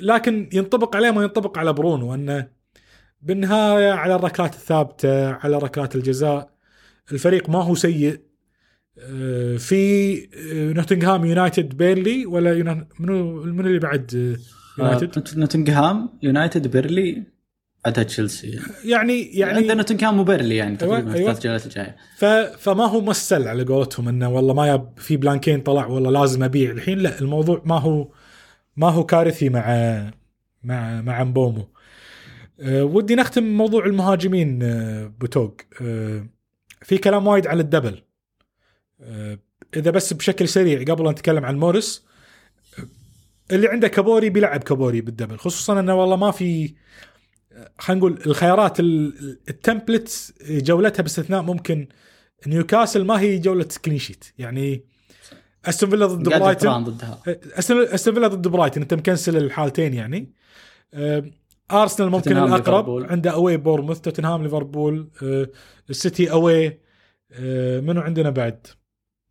[0.00, 2.48] لكن ينطبق عليه ما ينطبق على برونو أنه
[3.22, 6.50] بالنهاية على الركلات الثابتة على ركلات الجزاء
[7.12, 8.20] الفريق ما هو سيء
[8.98, 12.86] آه، في آه، نوتنغهام يونايتد بيرلي ولا يونا...
[13.00, 14.36] منو من اللي بعد
[14.78, 17.22] آه، يونايتد؟ نوتنغهام يونايتد بيرلي
[17.84, 21.30] بعدها تشيلسي يعني يعني عندنا نوتنغهام وبيرلي يعني أيوة، تقريبا أيوة.
[21.30, 22.24] الثلاث جولات الجاية ف...
[22.58, 26.10] فما هو must sell على قولتهم إنه والله ما يب في blank ين طلع والله
[26.10, 28.08] لازم أبيع الحين لا الموضوع ما هو
[28.76, 29.66] ما هو كارثي مع
[30.62, 31.68] مع مع مبومو.
[32.60, 36.26] أه ودي نختم موضوع المهاجمين أه بوتوق أه
[36.82, 38.02] في كلام وايد على ال double.
[39.76, 42.06] إذا بس بشكل سريع قبل أن نتكلم عن موريس
[43.50, 45.38] اللي عنده كابوري بيلعب كابوري بال double.
[45.38, 46.74] خصوصا إنه والله ما في
[47.78, 51.88] خلينا نقول الخيارات ال- ال template جولتها باستثناء ممكن
[52.46, 54.24] نيوكاسل ما هي جولة clean sheet.
[54.38, 54.84] يعني
[55.68, 57.18] أستون فيلا ضد يطران ضدها.
[57.54, 60.32] استون فيلا ضد برايتون أنت مكنسل الحالتين يعني.
[60.94, 61.24] آه،
[61.72, 63.06] أرسنال ممكن الأقرب.
[63.10, 65.48] عنده away بورموث توتنهام ليفربول آه،
[65.90, 66.78] السيتي away.
[67.32, 68.66] آه، منو عندنا بعد؟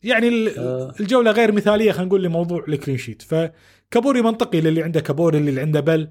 [0.03, 0.93] يعني ال-.
[0.99, 5.61] الجولة غير مثالية خلينا نقول لموضوع ال clean sheet فكابوري منطقي للي عنده كابوري اللي
[5.61, 6.09] عنده بل.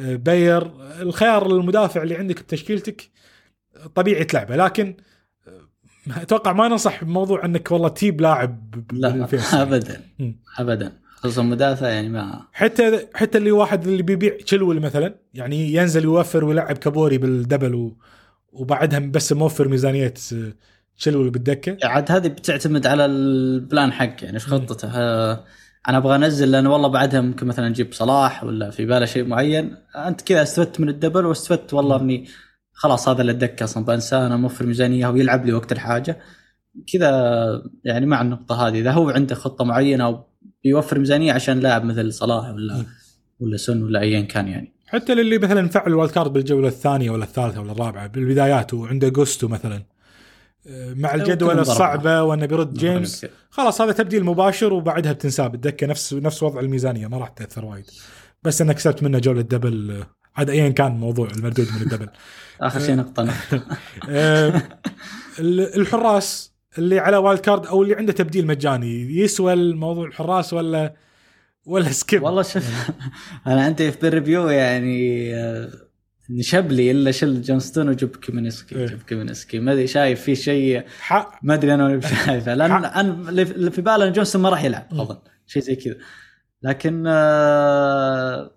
[0.00, 0.70] باير.
[1.00, 3.10] الخيار المدافع اللي عندك بتشكيلتك
[3.94, 4.56] طبيعي تلعبه.
[4.56, 4.96] لكن
[6.10, 9.28] أتوقع ما ننصح بموضوع أنك والله تجيب لاعب لا.
[9.52, 10.00] ابدا.
[10.58, 10.92] ابدا.
[11.16, 16.44] خصوصا مدافع يعني ما حتى حتى اللي واحد اللي بيبيع تشلول مثلا يعني ينزل يوفر
[16.44, 17.96] ويلعب كابوري بال double و...
[18.52, 20.52] وبعدها بس موفر ميزانية آه،
[20.98, 21.76] تشلول بالدكة.
[21.84, 24.88] عاد هذه بتعتمد على البلان حق يعني إيش خطته؟
[25.88, 29.76] أنا أبغى أنزل لأن والله بعدها ممكن مثلا أجيب صلاح ولا في باله شيء معين.
[29.96, 32.28] أنت كذا استفدت من الدبل واستفدت والله إني
[32.72, 36.18] خلاص هذا اللي الدكه أصلا بنساه أنا موفر ميزانيه ويلعب لي وقت الحاجة.
[36.92, 37.10] كذا
[37.84, 40.24] يعني مع النقطة هذه إذا هو عنده خطة معينة أو
[40.64, 42.84] بيوفر ميزانية عشان لاعب مثل صلاح ولا.
[43.40, 44.72] ولا سن ولا ايا كان يعني.
[44.86, 49.08] حتى للي مثلا فعل ال wild card بالجولة الثانية ولا الثالثة ولا الرابعة بالبدايات وعنده
[49.08, 49.82] جوستو مثلا.
[50.96, 53.16] مع الجدول الصعبة وأنه بير جيمس.
[53.16, 53.30] كثير.
[53.50, 55.54] خلاص هذا تبديل مباشر وبعدها بتنساب.
[55.54, 57.84] الدكه نفس نفس وضع الميزانية ما راح تأثر وايد.
[58.42, 60.04] بس انك كسبت منه جولة double
[60.36, 62.08] عاد ايا كان موضوع المردود من ال double
[62.60, 63.28] آخر شيء نقطة.
[64.08, 64.62] آه،
[65.38, 70.94] ال- الحراس اللي على wild card أو اللي عنده تبديل مجاني يسوى الموضوع الحراس ولا
[71.66, 72.90] ولا skip والله شوف
[73.46, 75.68] أنا عندي في بال review يعني آه،
[76.30, 78.86] نشب لي إلا شل جونستون وجب كيمينسكي إيه.
[78.86, 80.84] جب كيمينسكي ما أدري شايف في شيء
[81.42, 82.98] ما أدري أنا ولا شايفه لأن حق.
[82.98, 85.00] أنا اللي في- بالي إن جونستون ما راح يلعب مم.
[85.00, 85.16] أظن
[85.46, 85.94] شيء زي كذا
[86.62, 88.50] لكن آه،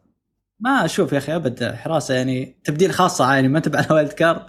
[0.59, 4.45] ما أشوف يا أخي أبد حراسة يعني تبديل خاصة يعني ما انت على wild card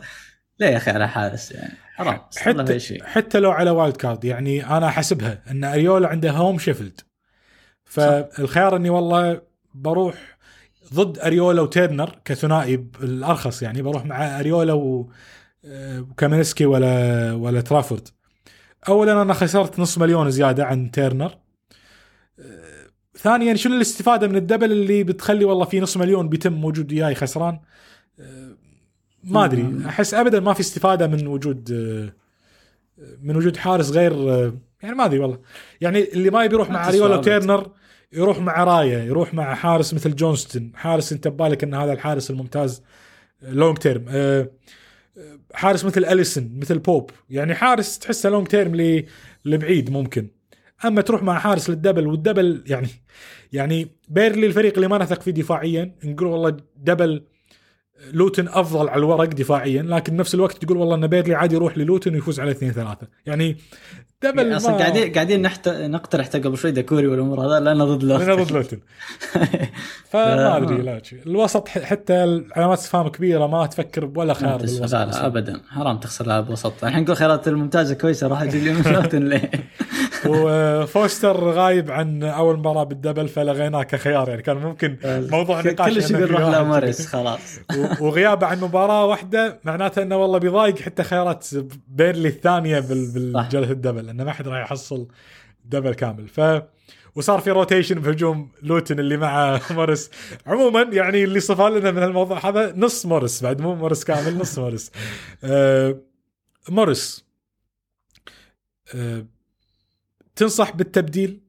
[0.61, 4.67] ليه يا أخي على حارس يعني حرام حتى شيء حتى لو على wild card يعني
[4.67, 7.01] أنا أحسبها إن أريولا عنده home شيفيلد
[7.85, 9.41] فالخيار إني والله
[9.75, 10.37] بروح
[10.95, 15.11] ضد أريولا وتيرنر كثنائي الارخص يعني بروح مع أريولا و
[15.65, 18.09] آه، وكامينسكي ولا ولا ترافورد.
[18.89, 21.39] اولا أنا خسرت نص مليون زيادة عن تيرنر.
[23.27, 27.15] ثانيا شنو الاستفادة من ال double اللي بتخلي والله في نص مليون بيتم موجود وياي
[27.15, 27.61] خسران؟
[28.21, 28.57] آه،
[29.25, 29.73] ما أدري.
[29.87, 32.13] أحس ابدا ما في استفادة من وجود آه،
[33.23, 35.39] من وجود حارس غير آه، يعني ما أدري والله.
[35.81, 37.19] يعني اللي ما يبي يروح مع أريولا أبد.
[37.19, 37.71] وتيرنر
[38.13, 40.73] يروح مع رايا يروح مع حارس مثل جونستون.
[40.75, 42.83] حارس أنت ببالك إن هذا الحارس الممتاز
[43.43, 44.05] long term
[45.55, 47.11] حارس مثل اليسون مثل بوب.
[47.31, 49.05] يعني حارس تحسه long term
[49.45, 50.36] لبعيد ممكن.
[50.85, 52.89] أما تروح مع حارس لل double وال double يعني
[53.53, 57.23] يعني بيرلي الفريق اللي ما نثق فيه دفاعيا نقول والله double
[58.13, 62.15] لوتن أفضل على الورق دفاعيا لكن بنفس الوقت تقول والله إن بيرلي عادي يروح للوتن
[62.15, 63.57] ويفوز على 2 3 يعني
[64.23, 65.69] دبل أصلا ما- قاعدين قاعدين نحت...
[65.69, 68.79] نقترح حتى قبل شوي دكوري والأمور هذا لأن ضد لوتن ضد لوتن
[70.11, 71.01] فما أدري لا.
[71.27, 75.27] الوسط حتى علامات استفهام كبيرة ما تفكر ولا لا خيار لا لا.
[75.27, 79.51] ابدا حرام تخسر لاعب وسط الحين نقول خيارات الممتازه كويسه راح أجي لي لوتن ليه؟
[80.29, 84.29] وفوستر غايب عن أول مباراة بالدبل فلغيناه كخيار.
[84.29, 86.55] يعني كان ممكن موضوع نقاش كل شيء إنه يقول في روح واحد.
[86.55, 87.59] لاماريس خلاص.
[88.01, 91.47] وغيابه عن مباراة واحدة معناته إنه والله بيضايق حتى خيارات
[91.89, 92.81] بيرلي الثانية.
[92.81, 95.09] بالجلسة ال double إنه ما حد راح يحصل
[95.65, 96.29] double كامل.
[96.29, 96.41] ف
[97.15, 100.11] وصار في rotation بهجوم لوتن اللي مع موريس.
[100.47, 104.59] عموما يعني اللي صفى لنا من الموضوع هذا نص موريس بعد مو موريس كامل نص
[104.59, 104.91] موريس.
[105.45, 105.97] آه
[106.69, 107.27] موريس.
[108.95, 109.25] آه
[110.37, 111.41] تنصح بالتبديل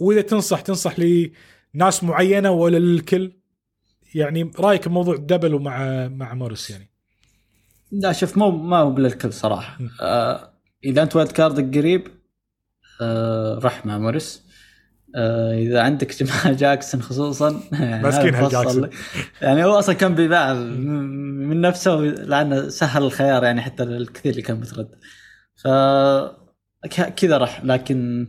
[0.00, 3.32] وإذا تنصح تنصح لناس معينة ولا للكل
[4.14, 6.90] يعني رأيك بموضوع ال double ومع مع موريس يعني
[7.92, 9.78] لا شوف مو ما هو بالكل صراحة.
[10.00, 10.50] آه
[10.84, 12.08] إذا أنت wild card ك قريب
[13.00, 14.42] آه رح مع موريس
[15.16, 18.90] آه إذا عندك جماعة جاكسون خصوصا يعني مسكين هذا هالجاكسون.
[18.90, 18.96] فصل.
[19.42, 24.60] يعني هو أصلا كان بيباع من نفسه لأنه سهل الخيار يعني حتى الكثير اللي كان
[24.60, 24.94] متردد
[25.56, 25.68] ف
[27.16, 28.26] كذا راح لكن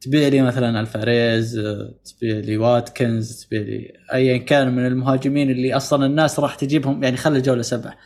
[0.00, 1.60] تبيع لي مثلا الفاريز
[2.04, 7.04] تبيع لي واتكنز تبيع لي ايا كان من المهاجمين اللي أصلا الناس راح تجيبهم.
[7.04, 7.96] يعني خلي الجولة سبعة.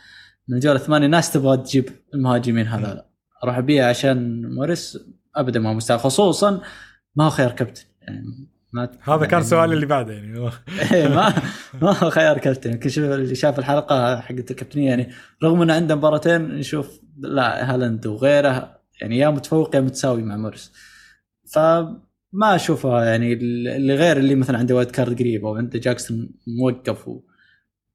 [0.47, 3.01] من الجولة الثمانية الناس تبغى تجيب المهاجمين هذول.
[3.43, 4.97] أروح أبيع عشان موريس
[5.35, 6.61] ابدا ما مستاهل خصوصا
[7.15, 7.83] ما هو خيار كابتن.
[8.01, 8.23] يعني
[8.73, 10.49] ما هذا كان يعني سؤالي اللي بعده يعني.
[10.93, 11.33] إيه، ما
[11.81, 12.71] ما هو خيار كابتن.
[12.71, 15.09] يمكن شوف اللي شاف الحلقة حقت الكابتنية يعني
[15.43, 20.71] رغم إنه عنده مباراتين نشوف لا هالاند وغيره يعني يا متفوق يا متساوي مع موريس.
[21.53, 26.29] فما أشوفها يعني اللي غير اللي مثلا عنده wild card قريب أو عنده جاكسون
[26.59, 27.21] موقف و...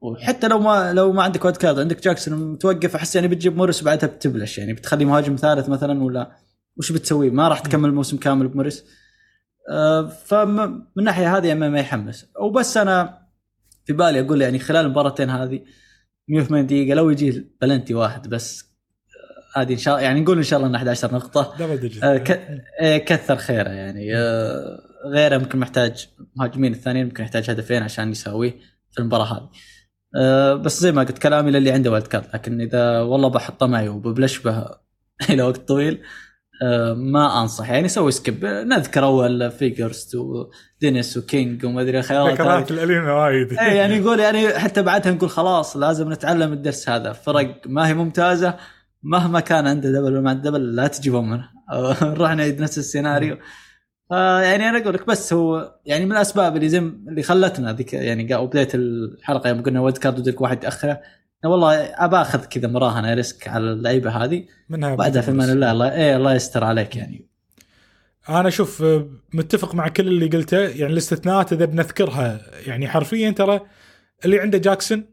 [0.01, 3.83] وحتى لو ما لو ما عندك wild card عندك جاكسون متوقف أحس يعني بتجيب موريس
[3.83, 4.59] وبعدها بتبلش.
[4.59, 6.37] يعني بتخلي مهاجم ثالث مثلا ولا
[6.77, 8.85] وش بتسوي؟ ما راح تكمل الموسم كامل بموريس.
[9.71, 12.27] آه، فمن الناحيه هذه ما, يحمس.
[12.41, 13.27] وبس أنا
[13.85, 15.61] في بالي أقول يعني خلال المباراتين هذه
[16.29, 18.76] 180 دقيقة لو يجي بلنتي واحد بس
[19.57, 21.55] هذه إن شاء الله يعني نقول إن شاء الله إنه 11 نقطة.
[21.59, 22.25] double digit آه،
[22.81, 24.17] آه، كثر خيره يعني.
[24.17, 28.55] آه، غيره ممكن محتاج مهاجمين الثانيين ممكن يحتاج هدفين عشان يساويه
[28.93, 29.49] في المباراة هذه.
[30.17, 33.89] آه، بس زي ما قلت كلامي للي عنده wild card لكن إذا والله بحطه معي
[33.89, 34.65] وببلش به
[35.31, 36.03] إلى وقت طويل
[36.97, 37.71] ما أنصح.
[37.71, 42.85] يعني سوي skip نذكر أول فيخورست ودينيس وكينج وما أدري الخيارات ذكريات هذه.
[42.85, 43.53] الأليمة وايد.
[43.53, 47.13] إيه يعني يقول يعني حتى بعدها نقول خلاص لازم نتعلم الدرس هذا.
[47.13, 48.55] فرق ما هي ممتازة
[49.03, 51.49] مهما كان عنده double ولا ما عنده double لا تجيبون منه
[52.03, 53.39] نروح نعيد نفس السيناريو.
[54.11, 58.47] يعني أنا أقول لك بس هو يعني من الأسباب اللي زي اللي خلتنا ذيك يعني
[58.47, 61.01] بداية الحلقة يوم قلنا wild card ودك واحد يتأخره
[61.45, 64.47] إنه والله أبى أخذ كذا مراهنه risk على اللعيبة هذه.
[64.69, 67.29] منها بعدها في أمان الله الله إيه الله يستر عليك يعني.
[68.29, 73.61] أنا شوف آه، متفق مع كل اللي قلته يعني الاستثناءات إذا بنذكرها يعني حرفيا ترى
[74.25, 75.05] اللي عنده جاكسون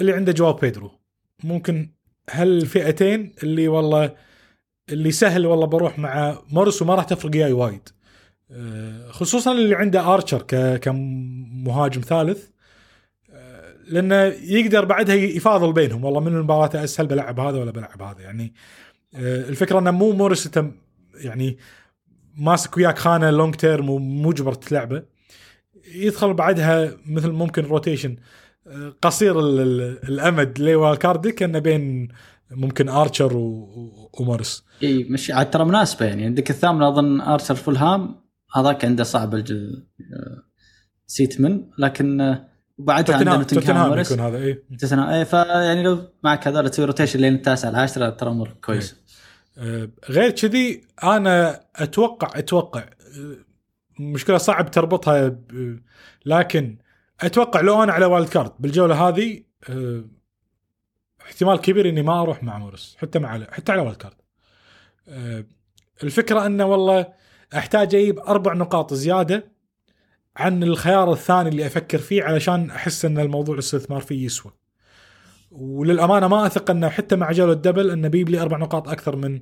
[0.00, 1.00] اللي عنده جواو بيدرو.
[1.44, 1.93] ممكن
[2.30, 4.14] هالفئتين اللي والله
[4.88, 7.88] اللي سهل والله بروح مع موريس وما راح تفرق وياي وايد.
[8.50, 10.42] آه، خصوصا اللي عنده آرشر
[10.76, 12.48] كمهاجم ثالث.
[13.30, 16.04] آه، لأنه يقدر بعدها يفاضل بينهم.
[16.04, 18.20] والله من المباراة أسهل بلعب هذا ولا بلعب هذا.
[18.20, 18.54] يعني
[19.14, 20.50] آه، الفكرة إنه مو موريس
[21.14, 21.58] يعني
[22.36, 25.02] ماسك وياك خانة long term ومجبر تلعبه.
[25.94, 28.16] يدخل بعدها مثل ممكن rotation
[29.02, 32.08] قصير ال- ال- الأمد ليوال كاردك انه بين
[32.50, 36.24] ممكن آرشر و- و- ومورس إي مش عاد ترى مناسبة يعني.
[36.24, 38.24] عندك الثامنه أظن ارسل فولهام
[38.56, 39.86] هذاك عنده صعب الجل
[41.06, 42.48] سيتمن لكن آه،
[42.78, 44.62] وبعدها عنده توتنهام يكون هذا إي.
[44.78, 48.96] توتنهام إي فيعني لو معك هذول تسوي روتيشن لين التاسع العاشره ترى أمور كويسة.
[49.58, 53.36] آه، غير كذي أنا أتوقع أتوقع آه،
[54.00, 55.80] مشكلة صعب تربطها ب-
[56.26, 56.78] لكن
[57.20, 60.04] أتوقع لو أنا على wild card بالجولة هذه آه،
[61.22, 64.16] احتمال كبير إني ما أروح مع مورس حتى مع حتى على wild card
[65.08, 65.44] آه،
[66.02, 67.06] الفكرة انه والله
[67.56, 69.54] أحتاج أجيب أربع نقاط زيادة
[70.36, 74.52] عن الخيار الثاني اللي أفكر فيه علشان أحس إن الموضوع الاستثمار فيه يسوى.
[75.50, 79.16] وللأمانة ما أثق إنه حتى مع جولة ال double إنه بيجيب لي أربع نقاط أكثر
[79.16, 79.40] من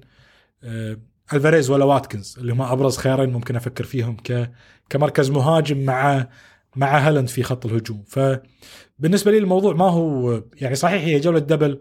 [0.65, 0.97] آه،
[1.33, 4.51] ألفاريز ولا واتكنز اللي هم أبرز خيارين ممكن أفكر فيهم ك
[4.91, 6.29] كمركز مهاجم مع
[6.77, 8.05] مع هالاند في خط الهجوم.
[8.09, 11.81] فبالنسبة لي الموضوع ما هو يعني صحيح هي جولة double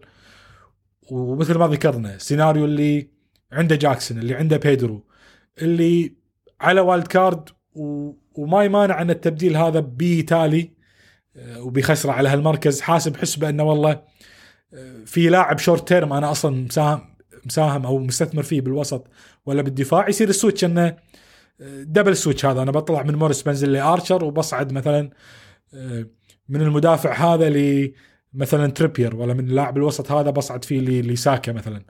[1.12, 3.10] ومثل ما ذكرنا سيناريو اللي
[3.52, 5.06] عنده جاكسون اللي عنده بيدرو
[5.62, 6.16] اللي
[6.62, 8.12] على wild card و...
[8.36, 10.74] وما يمانع أن التبديل هذا بيتالي
[11.36, 12.82] آه، وبيخسره على هالمركز.
[12.82, 14.04] حاسب حسبه أنه والله
[14.74, 17.02] آه، في لاعب short term أنا أصلا مساهم
[17.46, 19.08] مساهم أو مستثمر فيه بالوسط
[19.46, 20.98] ولا بالدفاع يصير ال switch أنه
[21.62, 22.62] double switch هذا.
[22.62, 25.10] أنا بطلع من موريس بنزل لآرشر وبصعد مثلا
[25.74, 26.06] آه،
[26.50, 27.94] من المدافع هذا ل
[28.34, 31.86] مثلا تريبير ولا من اللاعب الوسط هذا بصعد فيه لساكا مثلا.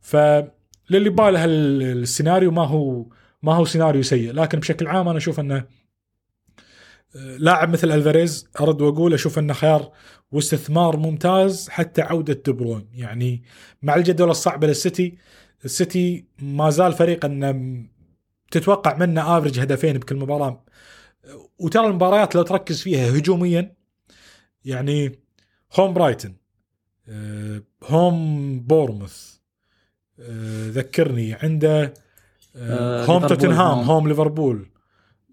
[0.00, 3.06] فللي باله السيناريو ما هو
[3.42, 4.32] ما هو سيناريو سيء.
[4.32, 5.64] لكن بشكل عام أنا أشوف أنه
[7.16, 9.92] آه، لاعب مثل ألفاريز أرد وأقول أشوف أنه خيار
[10.32, 13.42] واستثمار ممتاز حتى عودة دبروين يعني
[13.82, 15.18] مع الجدول الصعب للسيتي
[15.64, 17.52] السيتي ما زال فريق أنه
[18.50, 20.64] تتوقع منه average هدفين بكل مباراة.
[21.58, 23.74] وترى المباريات لو تركز فيها هجوميا
[24.64, 25.18] يعني
[25.74, 26.34] home برايتن
[27.84, 29.34] home بورنموث
[30.68, 31.94] ذكرني عنده
[33.06, 34.68] home توتنهام home ليفربول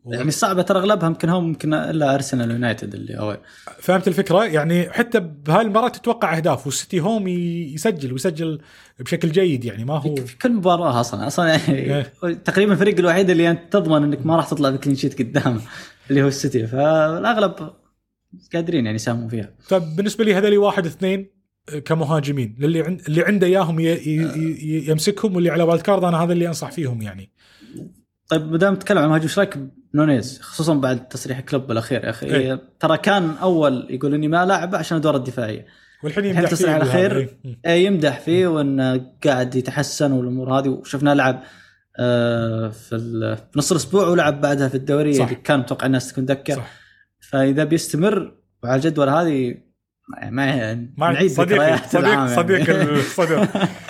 [0.07, 3.39] يعني صعبة ترى أغلبها يمكن هم يمكن إلا ارسنال ويونايتد اللي هو.
[3.79, 8.61] فهمت الفكرة؟ يعني حتى بهاي المباراه تتوقع أهداف والسيتي home يسجل ويسجل
[8.99, 12.11] بشكل جيد يعني ما هو في كل مباراة أصلا أصلا يعني إيه.
[12.33, 15.61] تقريبا الفريق الوحيد اللي أنت تضمن إنك ما راح تطلع ب clean sheet قدامه
[16.09, 16.67] اللي هو السيتي.
[16.67, 17.73] فالأغلب
[18.53, 19.49] قادرين يعني يساهموا فيها.
[19.59, 21.27] فبالنسبه لي هذول واحد اثنين
[21.85, 22.55] كمهاجمين.
[22.59, 23.79] للي عند اللي عنده إياهم
[24.89, 27.31] يمسكهم واللي على wild card أنا هذا اللي أنصح فيهم يعني.
[28.29, 29.57] طيب ما دام نتكلم عن مهاجم إيش رأيك
[29.93, 34.45] نونيز خصوصا بعد تصريح كلوب الأخير يا أخي إيه؟ ترى كان أول يقول إني ما
[34.45, 35.65] لاعب عشان الادوار الدفاعية
[36.03, 37.59] والحين يمدح تصريح الأخير إيه.
[37.65, 41.43] إيه يمدح فيه وانه قاعد يتحسن والأمور هذه وشفناه لعب
[41.99, 45.23] آه في, نص الأسبوع ولعب بعدها في الدوري صح.
[45.23, 46.71] اللي كان متوقع الناس تكون دكه صح.
[47.19, 49.55] فإذا بيستمر وعلى الجدول هذه
[50.31, 52.91] ما نعيد صديقي صديق صديق يعني.
[52.91, 53.47] الصدر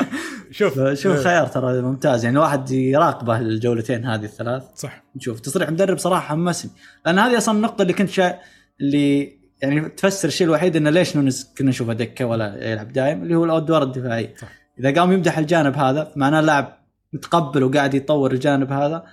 [0.58, 1.24] شوف شوف إيه.
[1.24, 2.26] خيار ترى ممتاز.
[2.26, 4.64] يعني الواحد يراقبه الجولتين هذه الثلاث.
[4.76, 5.04] صح.
[5.16, 6.72] نشوف تصريح مدرب صراحة حمسني
[7.06, 8.40] لأن هذه أصلا النقطة اللي كنت شا...
[8.82, 13.36] اللي يعني تفسر الشيء الوحيد إنه ليش نونز كنا نشوفه دكة ولا يلعب دايم اللي
[13.36, 14.48] هو الادوار الدفاعيه صح.
[14.80, 16.78] إذا قام يمدح الجانب هذا معناه اللاعب
[17.14, 19.04] متقبل وقاعد يطور الجانب هذا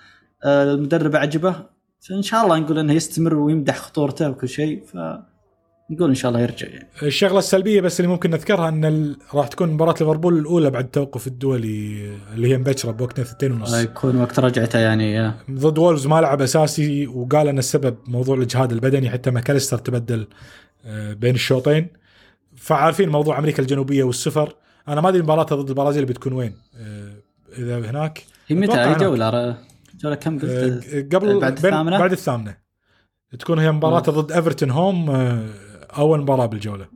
[0.45, 1.55] آه، المدرب عجبه
[2.09, 4.97] فإن شاء الله نقول إنه يستمر ويمدح خطورته وكل شيء ف
[5.91, 6.89] نقول إن شاء الله يرجع يعني.
[7.03, 12.11] الشغلة السلبية بس اللي ممكن نذكرها إن راح تكون مباراة ليفربول الأولى بعد التوقف الدولي
[12.35, 13.74] اللي هي مبكرة بوقت ثنتين ونص.
[13.74, 19.11] يكون وقت رجعته يعني ضد وولفز ما لعب أساسي وقال أن السبب موضوع الإجهاد البدني
[19.11, 20.26] حتى ماكاليستر تبدل
[20.85, 21.89] آه، بين الشوطين.
[22.57, 24.55] فعارفين موضوع أمريكا الجنوبية والسفر.
[24.89, 27.12] أنا ما أدري مباراتها ضد البرازيل بتكون وين آه،
[27.59, 28.24] إذا هناك.
[28.49, 29.57] هي متى؟ اي جولة
[30.01, 32.57] جولة كم قلت؟ آه، قبل بعد الثامنة؟ بعد الثامنة.
[33.39, 35.11] تكون هي مباراه ضد إيفرتون home
[35.97, 36.86] أول مباراة بالجولة.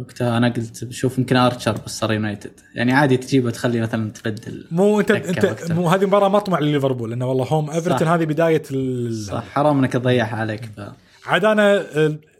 [0.00, 2.60] وقتها أنا قلت بشوف يمكن ارشر بس صار يونايتد.
[2.74, 4.66] يعني عادي تجيبه تخلي مثلا تبدل.
[4.70, 8.62] مو انت انت مو هذه مباراة مطمع لليفربول لأنه والله home ايفرتون هذه بداية
[9.10, 10.64] صح حرام إنك تضيعها عليك.
[10.64, 10.80] ف...
[11.26, 11.86] عاد أنا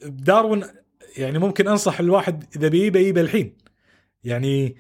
[0.05, 0.65] داروين
[1.17, 3.53] يعني ممكن أنصح الواحد إذا بيجيبه يجيبه الحين.
[4.25, 4.77] يعني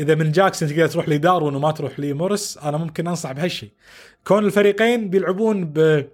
[0.00, 3.70] إذا من جاكسون تقدر تروح لداروين وما تروح لموريس أنا ممكن أنصح بهالشيء
[4.26, 6.06] كون الفريقين بيلعبون ب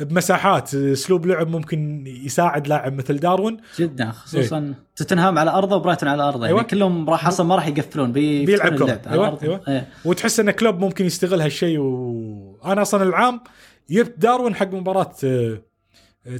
[0.00, 6.08] بمساحات اسلوب لعب ممكن يساعد لاعب مثل داروين جدا خصوصا إيه؟ توتنهام على أرضه وبرايتون
[6.08, 6.58] على أرضه يعني أيوة.
[6.58, 9.38] يعني كلهم راح أصلا ما راح يقفلون بي بيلعب كلوب أيوة.
[9.42, 9.60] أيوة.
[9.68, 9.84] أيوة.
[10.04, 13.40] وتحس إن كلوب ممكن يستغل هالشيء وأنا أصلا العام
[13.90, 15.58] جبت داروين حق مباراة آه،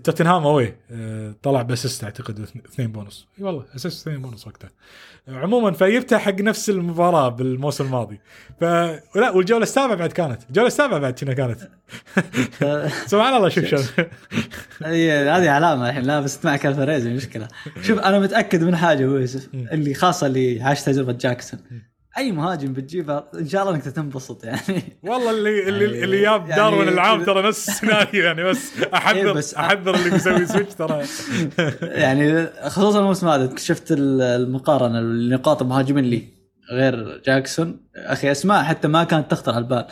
[0.04, 3.26] توتنهام away آه، طلع ب assist أعتقد اثنين بونص.
[3.38, 4.70] إي والله assist اثنين بونص وقتها.
[5.28, 8.20] عموما فجبتها حق نفس المباراة بالموسم الماضي.
[8.60, 8.64] ف
[9.16, 10.42] لا والجولة السابعة بعد كانت.
[10.48, 11.60] الجولة السابعة بعد كنا كانت؟
[13.10, 14.00] سبحان الله شوف شوف.
[14.82, 16.02] هذه علامة الحين.
[16.02, 17.48] لا بس معك الفريز مشكلة.
[17.82, 21.60] شوف أنا متأكد من حاجة ابو يوسف اللي خاصة اللي عاش تجربه جاكسون.
[22.18, 24.82] أي مهاجم بتجيبه إن شاء الله إنك تنبسط يعني.
[25.02, 29.18] والله اللي اللي يعني اللي جاب يعني داروين العام ترى نفس السيناريو يعني بس احذر
[29.18, 31.04] إيه بس أحذر اللي بيسوي switch ترى.
[32.02, 36.24] يعني خصوصا الموسم هذا شفت المقارنة لنقاط المهاجمين لي
[36.72, 37.86] غير جاكسون.
[37.96, 39.86] أخي أسماء حتى ما كانت تخطر على البال.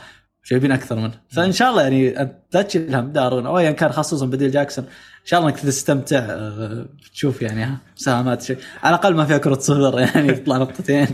[0.51, 1.20] جايبين أكثر منه.
[1.30, 2.11] فإن شاء الله يعني
[2.53, 3.47] لا تشيل هم داروين.
[3.47, 4.84] أو ايا كان خصوصا بديل جاكسون.
[4.84, 4.90] إن
[5.28, 8.57] شاء الله إنك تستمتع آه، تشوف يعني مساهمات شيء.
[8.82, 11.07] على الأقل ما فيها كرة صفر يعني تطلع نقطتين.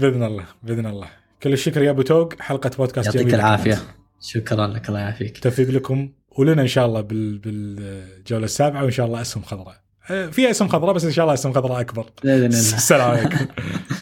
[0.00, 1.06] بإذن الله بإذن الله.
[1.42, 2.34] كل الشكر يا أبو توق.
[2.40, 3.70] حلقة بودكاست يعطيك العافية.
[3.74, 3.82] كانت.
[4.20, 5.38] شكرا لك الله يعافيك.
[5.38, 6.08] توفيق لكم.
[6.38, 9.76] ولنا إن شاء الله بال- بالجولة السابعة وإن شاء الله اسهم خضراء.
[10.10, 12.06] آه، في اسهم خضراء بس إن شاء الله اسهم خضراء أكبر.
[12.24, 12.46] بإذن الله.
[12.58, 13.46] السلام عليكم.